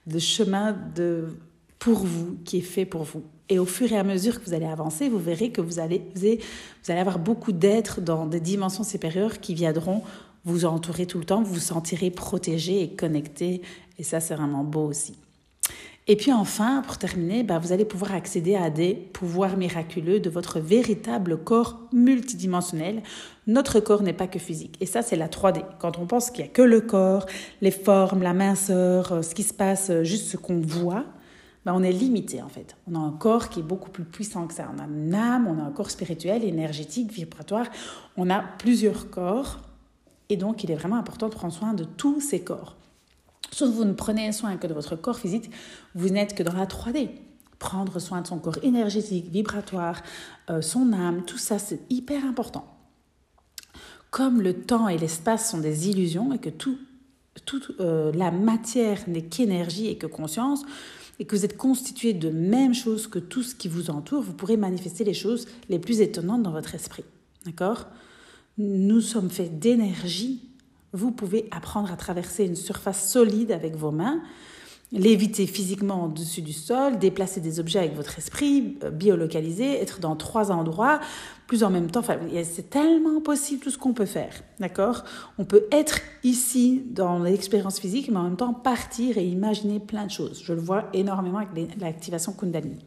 de 0.08 0.20
chemin 0.20 0.76
de, 0.96 1.28
pour 1.78 2.00
vous, 2.00 2.38
qui 2.46 2.58
est 2.58 2.62
fait 2.62 2.86
pour 2.86 3.04
vous. 3.04 3.24
Et 3.50 3.58
au 3.58 3.66
fur 3.66 3.92
et 3.92 3.98
à 3.98 4.04
mesure 4.04 4.40
que 4.40 4.46
vous 4.46 4.54
allez 4.54 4.66
avancer, 4.66 5.10
vous 5.10 5.20
verrez 5.20 5.52
que 5.52 5.62
vous 5.62 5.80
allez, 5.80 6.04
vous 6.16 6.92
allez, 6.92 7.00
avoir 7.00 7.18
beaucoup 7.18 7.52
d'êtres 7.52 8.00
dans 8.00 8.28
des 8.28 8.40
dimensions 8.40 8.84
supérieures 8.84 9.40
qui 9.40 9.56
viendront 9.56 10.04
vous 10.46 10.66
entourer 10.66 11.06
tout 11.06 11.18
le 11.18 11.26
temps, 11.26 11.42
vous 11.42 11.56
vous 11.56 11.60
sentirez 11.60 12.12
protégé 12.12 12.82
et 12.82 12.90
connecté. 12.90 13.62
Et 13.98 14.04
ça, 14.04 14.20
c'est 14.20 14.36
vraiment 14.36 14.64
beau 14.64 14.86
aussi. 14.86 15.16
Et 16.12 16.16
puis 16.16 16.34
enfin, 16.34 16.82
pour 16.82 16.98
terminer, 16.98 17.44
bah, 17.44 17.60
vous 17.60 17.72
allez 17.72 17.86
pouvoir 17.86 18.16
accéder 18.16 18.56
à 18.56 18.72
des 18.72 18.96
pouvoirs 18.96 19.58
miraculeux 19.58 20.20
de 20.20 20.32
votre 20.32 20.60
véritable 20.60 21.38
corps 21.38 21.80
multidimensionnel. 21.94 23.04
Notre 23.46 23.80
corps 23.80 24.02
n'est 24.02 24.12
pas 24.12 24.26
que 24.26 24.40
physique. 24.40 24.76
Et 24.82 24.88
ça, 24.88 25.04
c'est 25.04 25.16
la 25.16 25.28
3D. 25.28 25.64
Quand 25.78 26.00
on 26.00 26.08
pense 26.08 26.32
qu'il 26.32 26.44
n'y 26.44 26.50
a 26.50 26.52
que 26.52 26.64
le 26.64 26.82
corps, 26.82 27.28
les 27.62 27.70
formes, 27.70 28.24
la 28.24 28.34
minceur, 28.34 29.12
euh, 29.12 29.22
ce 29.22 29.36
qui 29.36 29.44
se 29.44 29.54
passe, 29.54 29.92
euh, 29.92 30.04
juste 30.04 30.30
ce 30.30 30.38
qu'on 30.38 30.60
voit, 30.60 31.06
bah, 31.64 31.74
on 31.76 31.84
est 31.84 31.92
limité 31.92 32.42
en 32.42 32.50
fait. 32.50 32.76
On 32.92 32.96
a 32.96 33.00
un 33.00 33.12
corps 33.12 33.50
qui 33.50 33.60
est 33.60 33.64
beaucoup 33.64 33.92
plus 33.92 34.04
puissant 34.04 34.48
que 34.48 34.56
ça. 34.56 34.68
On 34.76 34.80
a 34.80 34.86
une 34.88 35.14
âme, 35.14 35.46
on 35.48 35.64
a 35.64 35.68
un 35.68 35.72
corps 35.72 35.92
spirituel, 35.92 36.44
énergétique, 36.44 37.12
vibratoire. 37.12 37.68
On 38.18 38.32
a 38.32 38.44
plusieurs 38.58 39.12
corps. 39.12 39.60
Et 40.30 40.38
donc, 40.38 40.64
il 40.64 40.72
est 40.72 40.76
vraiment 40.76 40.98
important 40.98 41.30
de 41.30 41.36
prendre 41.36 41.54
soin 41.54 41.74
de 41.74 41.84
tous 41.84 42.20
ces 42.20 42.42
corps. 42.42 42.76
Sauf 43.52 43.70
vous 43.70 43.86
ne 43.86 43.94
prenez 43.94 44.32
soin 44.32 44.58
que 44.58 44.68
de 44.68 44.74
votre 44.74 44.96
corps 44.96 45.20
physique, 45.20 45.50
vous 45.96 46.10
n'êtes 46.10 46.36
que 46.36 46.44
dans 46.44 46.54
la 46.54 46.66
3D. 46.66 47.10
Prendre 47.58 48.00
soin 48.00 48.22
de 48.22 48.28
son 48.28 48.40
corps 48.40 48.60
énergétique, 48.64 49.30
vibratoire, 49.30 50.02
euh, 50.50 50.62
son 50.62 50.94
âme, 50.94 51.26
tout 51.26 51.38
ça, 51.38 51.60
c'est 51.60 51.82
hyper 51.90 52.24
important. 52.26 52.66
Comme 54.12 54.42
le 54.42 54.62
temps 54.62 54.88
et 54.88 54.98
l'espace 54.98 55.52
sont 55.52 55.60
des 55.60 55.90
illusions 55.90 56.34
et 56.34 56.40
que 56.40 56.50
tout, 56.50 56.78
toute 57.46 57.74
euh, 57.80 58.12
la 58.14 58.32
matière 58.32 59.02
n'est 59.08 59.26
qu'énergie 59.26 59.88
et 59.88 59.98
que 59.98 60.08
conscience, 60.08 60.64
et 61.20 61.26
que 61.26 61.36
vous 61.36 61.44
êtes 61.44 61.58
constitué 61.58 62.14
de 62.14 62.30
même 62.30 62.74
choses 62.74 63.08
que 63.08 63.20
tout 63.20 63.44
ce 63.44 63.54
qui 63.54 63.68
vous 63.68 63.90
entoure, 63.90 64.24
vous 64.24 64.34
pourrez 64.34 64.56
manifester 64.56 65.04
les 65.04 65.14
choses 65.14 65.48
les 65.68 65.80
plus 65.80 66.00
étonnantes 66.00 66.44
dans 66.44 66.52
votre 66.52 66.76
esprit. 66.76 67.04
D'accord? 67.46 67.88
Nous 68.58 69.02
sommes 69.02 69.30
faits 69.30 69.60
d'énergie 69.60 70.49
vous 70.94 71.12
pouvez 71.12 71.48
apprendre 71.52 71.92
à 71.92 71.96
traverser 71.96 72.46
une 72.46 72.56
surface 72.56 73.10
solide 73.10 73.52
avec 73.52 73.76
vos 73.76 73.92
mains, 73.92 74.22
l'éviter 74.92 75.46
physiquement 75.46 76.06
au-dessus 76.06 76.42
du 76.42 76.54
sol, 76.54 76.98
déplacer 76.98 77.42
des 77.42 77.60
objets 77.60 77.80
avec 77.80 77.96
votre 77.96 78.18
esprit, 78.18 78.78
euh, 78.84 78.90
biolocaliser, 78.90 79.80
être 79.80 80.00
dans 80.00 80.16
trois 80.16 80.52
endroits, 80.52 81.00
plus 81.48 81.64
en 81.64 81.70
même 81.70 81.92
temps. 81.92 82.00
Enfin, 82.00 82.18
c'est 82.44 82.70
tellement 82.70 83.22
possible 83.22 83.62
tout 83.62 83.70
ce 83.70 83.78
qu'on 83.78 83.94
peut 83.94 84.08
faire, 84.08 84.34
d'accord? 84.60 85.04
On 85.38 85.46
peut 85.46 85.66
être 85.72 86.00
ici 86.24 86.84
dans 86.90 87.20
l'expérience 87.20 87.80
physique, 87.80 88.10
mais 88.10 88.18
en 88.18 88.24
même 88.24 88.38
temps 88.38 88.54
partir 88.54 89.18
et 89.18 89.26
imaginer 89.26 89.80
plein 89.80 90.06
de 90.06 90.12
choses. 90.12 90.42
Je 90.44 90.54
le 90.54 90.62
vois 90.62 90.90
énormément 90.94 91.40
avec 91.40 91.80
l'activation 91.80 92.34
Kundalini. 92.34 92.84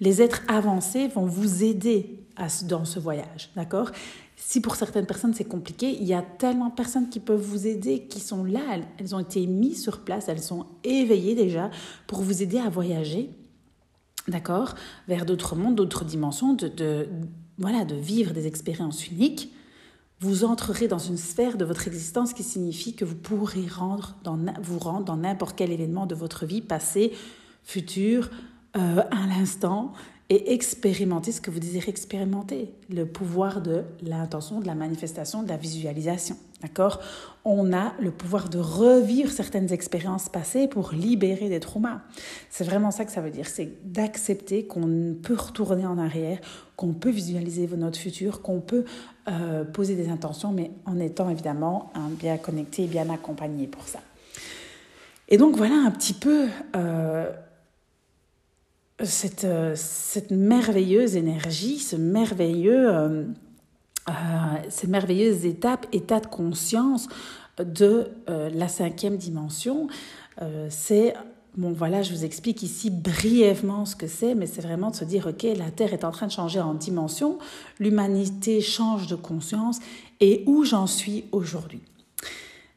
Les 0.00 0.20
êtres 0.20 0.42
avancés 0.48 1.08
vont 1.08 1.24
vous 1.24 1.62
aider 1.62 2.18
dans 2.64 2.84
ce 2.84 2.98
voyage, 2.98 3.50
d'accord? 3.54 3.90
Si 4.46 4.60
pour 4.60 4.76
certaines 4.76 5.06
personnes 5.06 5.32
c'est 5.32 5.46
compliqué, 5.46 5.96
il 5.98 6.04
y 6.04 6.12
a 6.12 6.20
tellement 6.20 6.68
de 6.68 6.74
personnes 6.74 7.08
qui 7.08 7.18
peuvent 7.18 7.40
vous 7.40 7.66
aider, 7.66 8.06
qui 8.08 8.20
sont 8.20 8.44
là, 8.44 8.60
elles 8.98 9.14
ont 9.14 9.18
été 9.18 9.46
mises 9.46 9.82
sur 9.82 10.00
place, 10.00 10.28
elles 10.28 10.42
sont 10.42 10.66
éveillées 10.84 11.34
déjà 11.34 11.70
pour 12.06 12.20
vous 12.20 12.42
aider 12.42 12.58
à 12.58 12.68
voyager, 12.68 13.30
d'accord, 14.28 14.74
vers 15.08 15.24
d'autres 15.24 15.56
mondes, 15.56 15.76
d'autres 15.76 16.04
dimensions, 16.04 16.52
de, 16.52 17.08
voilà, 17.56 17.86
de 17.86 17.94
vivre 17.94 18.34
des 18.34 18.46
expériences 18.46 19.08
uniques. 19.08 19.50
Vous 20.20 20.44
entrerez 20.44 20.88
dans 20.88 20.98
une 20.98 21.16
sphère 21.16 21.56
de 21.56 21.64
votre 21.64 21.88
existence 21.88 22.34
qui 22.34 22.42
signifie 22.42 22.94
que 22.94 23.06
vous 23.06 23.16
pourrez 23.16 23.66
rendre 23.66 24.14
dans, 24.24 24.38
vous 24.62 24.78
rendre 24.78 25.06
dans 25.06 25.16
n'importe 25.16 25.56
quel 25.56 25.72
événement 25.72 26.04
de 26.04 26.14
votre 26.14 26.44
vie, 26.44 26.60
passé, 26.60 27.12
futur, 27.62 28.28
euh, 28.76 29.02
à 29.10 29.26
l'instant, 29.26 29.94
et 30.30 30.54
expérimenter 30.54 31.32
ce 31.32 31.40
que 31.40 31.50
vous 31.50 31.60
désirez 31.60 31.90
expérimenter, 31.90 32.72
le 32.88 33.04
pouvoir 33.04 33.60
de 33.60 33.82
l'intention, 34.02 34.60
de 34.60 34.66
la 34.66 34.74
manifestation, 34.74 35.42
de 35.42 35.48
la 35.48 35.58
visualisation. 35.58 36.36
D'accord? 36.62 37.00
On 37.44 37.74
a 37.74 37.92
le 38.00 38.10
pouvoir 38.10 38.48
de 38.48 38.58
revivre 38.58 39.30
certaines 39.30 39.70
expériences 39.70 40.30
passées 40.30 40.66
pour 40.66 40.92
libérer 40.92 41.50
des 41.50 41.60
traumas. 41.60 42.00
C'est 42.48 42.64
vraiment 42.64 42.90
ça 42.90 43.04
que 43.04 43.12
ça 43.12 43.20
veut 43.20 43.30
dire, 43.30 43.46
c'est 43.48 43.70
d'accepter 43.84 44.64
qu'on 44.64 45.14
peut 45.22 45.36
retourner 45.36 45.84
en 45.84 45.98
arrière, 45.98 46.38
qu'on 46.76 46.94
peut 46.94 47.10
visualiser 47.10 47.68
notre 47.76 47.98
futur, 47.98 48.40
qu'on 48.40 48.60
peut 48.60 48.84
euh, 49.28 49.64
poser 49.64 49.94
des 49.94 50.08
intentions, 50.08 50.52
mais 50.52 50.70
en 50.86 50.98
étant 50.98 51.28
évidemment 51.28 51.92
bien 52.18 52.38
connecté 52.38 52.84
et 52.84 52.86
bien 52.86 53.10
accompagné 53.10 53.66
pour 53.66 53.86
ça. 53.86 54.00
Et 55.28 55.36
donc 55.36 55.56
voilà 55.56 55.74
un 55.74 55.90
petit 55.90 56.14
peu 56.14 56.48
euh, 56.76 57.30
cette, 59.04 59.44
euh, 59.44 59.74
cette 59.76 60.30
merveilleuse 60.30 61.16
énergie, 61.16 61.78
ce 61.78 61.96
merveilleux, 61.96 62.88
euh, 62.88 63.24
euh, 64.08 64.12
cette 64.68 64.90
merveilleuse 64.90 65.44
étape, 65.44 65.86
état 65.92 66.20
de 66.20 66.26
conscience 66.26 67.08
de 67.58 68.10
la 68.26 68.66
cinquième 68.66 69.16
dimension. 69.16 69.86
c'est, 70.68 71.14
bon 71.56 71.72
voilà, 71.72 72.02
je 72.02 72.12
vous 72.12 72.24
explique 72.24 72.64
ici 72.64 72.90
brièvement 72.90 73.86
ce 73.86 73.94
que 73.94 74.08
c'est, 74.08 74.34
mais 74.34 74.46
c'est 74.46 74.60
vraiment 74.60 74.90
de 74.90 74.96
se 74.96 75.04
dire, 75.04 75.28
ok, 75.28 75.46
la 75.56 75.70
Terre 75.70 75.92
est 75.92 76.04
en 76.04 76.10
train 76.10 76.26
de 76.26 76.32
changer 76.32 76.60
en 76.60 76.74
dimension, 76.74 77.38
l'humanité 77.78 78.60
change 78.60 79.06
de 79.06 79.14
conscience, 79.14 79.78
et 80.18 80.42
où 80.46 80.64
j'en 80.64 80.88
suis 80.88 81.26
aujourd'hui? 81.30 81.80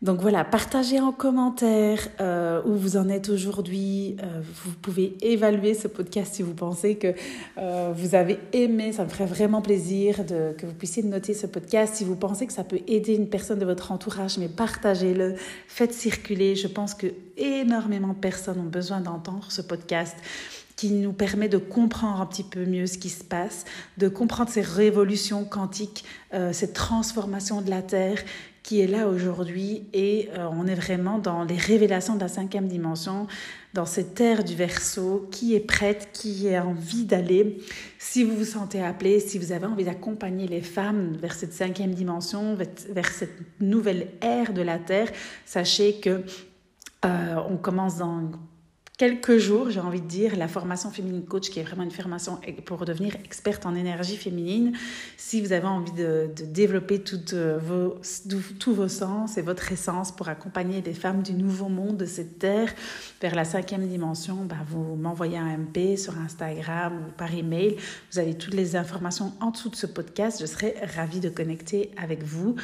Donc 0.03 0.21
voilà, 0.21 0.43
partagez 0.43 0.99
en 0.99 1.11
commentaire 1.11 2.07
euh, 2.21 2.61
où 2.65 2.75
vous 2.75 2.97
en 2.97 3.09
êtes 3.09 3.29
aujourd'hui. 3.29 4.15
Euh, 4.21 4.41
vous 4.63 4.73
pouvez 4.73 5.17
évaluer 5.21 5.73
ce 5.73 5.87
podcast 5.87 6.35
si 6.35 6.43
vous 6.43 6.53
pensez 6.53 6.97
que 6.97 7.15
euh, 7.57 7.93
vous 7.95 8.13
avez 8.13 8.37
aimé. 8.53 8.91
Ça 8.91 9.05
me 9.05 9.09
ferait 9.09 9.25
vraiment 9.25 9.59
plaisir 9.59 10.23
que 10.27 10.65
vous 10.67 10.73
puissiez 10.73 11.01
noter 11.01 11.33
ce 11.33 11.47
podcast. 11.47 11.95
Si 11.95 12.03
vous 12.03 12.15
pensez 12.15 12.45
que 12.45 12.53
ça 12.53 12.63
peut 12.63 12.81
aider 12.85 13.15
une 13.15 13.27
personne 13.27 13.57
de 13.57 13.65
votre 13.65 13.91
entourage, 13.91 14.37
mais 14.37 14.49
partagez-le, 14.49 15.33
faites 15.67 15.93
circuler. 15.93 16.55
Je 16.55 16.67
pense 16.67 16.93
que 16.93 17.07
énormément 17.35 18.09
de 18.09 18.19
personnes 18.19 18.59
ont 18.59 18.69
besoin 18.69 19.01
d'entendre 19.01 19.51
ce 19.51 19.63
podcast 19.63 20.15
qui 20.75 20.91
nous 20.91 21.11
permet 21.11 21.49
de 21.49 21.57
comprendre 21.57 22.21
un 22.21 22.27
petit 22.27 22.43
peu 22.43 22.63
mieux 22.63 22.85
ce 22.85 22.99
qui 22.99 23.09
se 23.09 23.23
passe, 23.23 23.65
de 23.97 24.07
comprendre 24.07 24.51
ces 24.51 24.61
révolutions 24.61 25.43
quantiques, 25.43 26.05
cette 26.51 26.73
transformation 26.73 27.63
de 27.63 27.71
la 27.71 27.81
Terre 27.81 28.19
qui 28.67 28.81
est 28.81 28.87
là 28.87 29.07
aujourd'hui 29.07 29.87
et 29.93 30.27
euh, 30.33 30.45
on 30.51 30.67
est 30.67 30.75
vraiment 30.75 31.19
dans 31.19 31.45
les 31.45 31.55
révélations 31.55 32.15
de 32.15 32.19
la 32.19 32.27
cinquième 32.27 32.67
dimension, 32.67 33.25
dans 33.73 33.85
cette 33.85 34.19
ère 34.19 34.43
du 34.43 34.55
verso, 34.55 35.25
qui 35.31 35.55
est 35.55 35.61
prête, 35.61 36.09
qui 36.11 36.53
a 36.53 36.65
envie 36.65 37.05
d'aller. 37.05 37.59
Si 37.97 38.25
vous 38.25 38.35
vous 38.35 38.43
sentez 38.43 38.83
appelé, 38.83 39.21
si 39.21 39.39
vous 39.39 39.53
avez 39.53 39.65
envie 39.65 39.85
d'accompagner 39.85 40.49
les 40.49 40.59
femmes 40.59 41.15
vers 41.15 41.33
cette 41.33 41.53
cinquième 41.53 41.93
dimension, 41.93 42.57
vers 42.89 43.07
cette 43.07 43.39
nouvelle 43.61 44.09
ère 44.19 44.51
de 44.51 44.63
la 44.63 44.79
Terre, 44.79 45.13
sachez 45.45 46.01
que 46.01 46.23
euh, 47.05 47.35
on 47.49 47.55
commence 47.55 47.95
dans 47.95 48.31
quelques 48.97 49.37
jours, 49.37 49.69
j'ai 49.69 49.79
envie 49.79 50.01
de 50.01 50.07
dire, 50.07 50.35
la 50.35 50.47
formation 50.47 50.89
féminine 50.89 51.23
coach, 51.23 51.51
qui 51.51 51.59
est 51.59 51.63
vraiment 51.63 51.83
une 51.83 51.91
formation 51.91 52.39
pour 52.65 52.83
devenir 52.83 53.15
experte 53.23 53.67
en 53.67 53.75
énergie 53.75 54.17
féminine. 54.17 54.73
Si 55.17 55.39
vous 55.39 55.51
avez 55.51 55.67
envie 55.67 55.91
de, 55.91 56.29
développer 56.47 56.99
toutes 56.99 57.33
euh, 57.33 57.59
vos, 57.61 57.97
tous 58.59 58.73
vos 58.73 58.87
sens 58.87 59.37
et 59.37 59.43
votre 59.43 59.71
essence 59.71 60.11
pour 60.11 60.29
accompagner 60.29 60.81
les 60.81 60.93
femmes 60.93 61.21
du 61.21 61.33
nouveau 61.33 61.69
monde, 61.69 61.97
de 61.97 62.05
cette 62.05 62.39
terre, 62.39 62.73
vers 63.21 63.35
la 63.35 63.45
cinquième 63.45 63.87
dimension, 63.87 64.45
bah, 64.45 64.57
vous 64.67 64.95
m'envoyez 64.95 65.37
un 65.37 65.57
MP 65.57 65.95
sur 65.95 66.17
Instagram 66.17 66.93
ou 67.07 67.11
par 67.11 67.33
email. 67.33 67.77
Vous 68.11 68.19
avez 68.19 68.35
toutes 68.35 68.55
les 68.55 68.75
informations 68.75 69.33
en 69.39 69.51
dessous 69.51 69.69
de 69.69 69.75
ce 69.75 69.85
podcast. 69.85 70.39
Je 70.41 70.47
serai 70.47 70.75
ravie 70.95 71.19
de 71.19 71.29
connecter 71.29 71.91
avec 71.97 72.23
vous. 72.23 72.55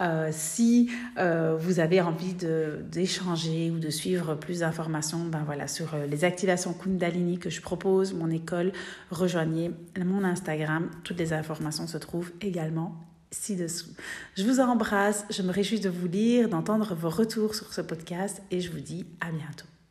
Euh, 0.00 0.30
si 0.32 0.90
euh, 1.18 1.56
vous 1.58 1.78
avez 1.78 2.00
envie 2.00 2.34
d'échanger 2.34 3.70
ou 3.70 3.78
de 3.78 3.90
suivre 3.90 4.34
plus 4.34 4.60
d'informations, 4.60 5.24
ben 5.26 5.42
voilà, 5.44 5.66
euh, 5.94 6.06
les 6.06 6.24
activations 6.24 6.72
Kundalini 6.72 7.38
que 7.38 7.50
je 7.50 7.60
propose, 7.60 8.12
mon 8.14 8.30
école, 8.30 8.72
rejoignez 9.10 9.70
mon 9.98 10.24
Instagram. 10.24 10.90
Toutes 11.04 11.18
les 11.18 11.32
informations 11.32 11.86
se 11.86 11.98
trouvent 11.98 12.32
également 12.40 12.94
ci-dessous. 13.30 13.90
Je 14.36 14.44
vous 14.44 14.60
embrasse, 14.60 15.24
je 15.30 15.42
me 15.42 15.52
réjouis 15.52 15.80
de 15.80 15.88
vous 15.88 16.08
lire, 16.08 16.48
d'entendre 16.48 16.94
vos 16.94 17.10
retours 17.10 17.54
sur 17.54 17.72
ce 17.72 17.80
podcast 17.80 18.42
et 18.50 18.60
je 18.60 18.70
vous 18.70 18.80
dis 18.80 19.06
à 19.20 19.30
bientôt. 19.30 19.70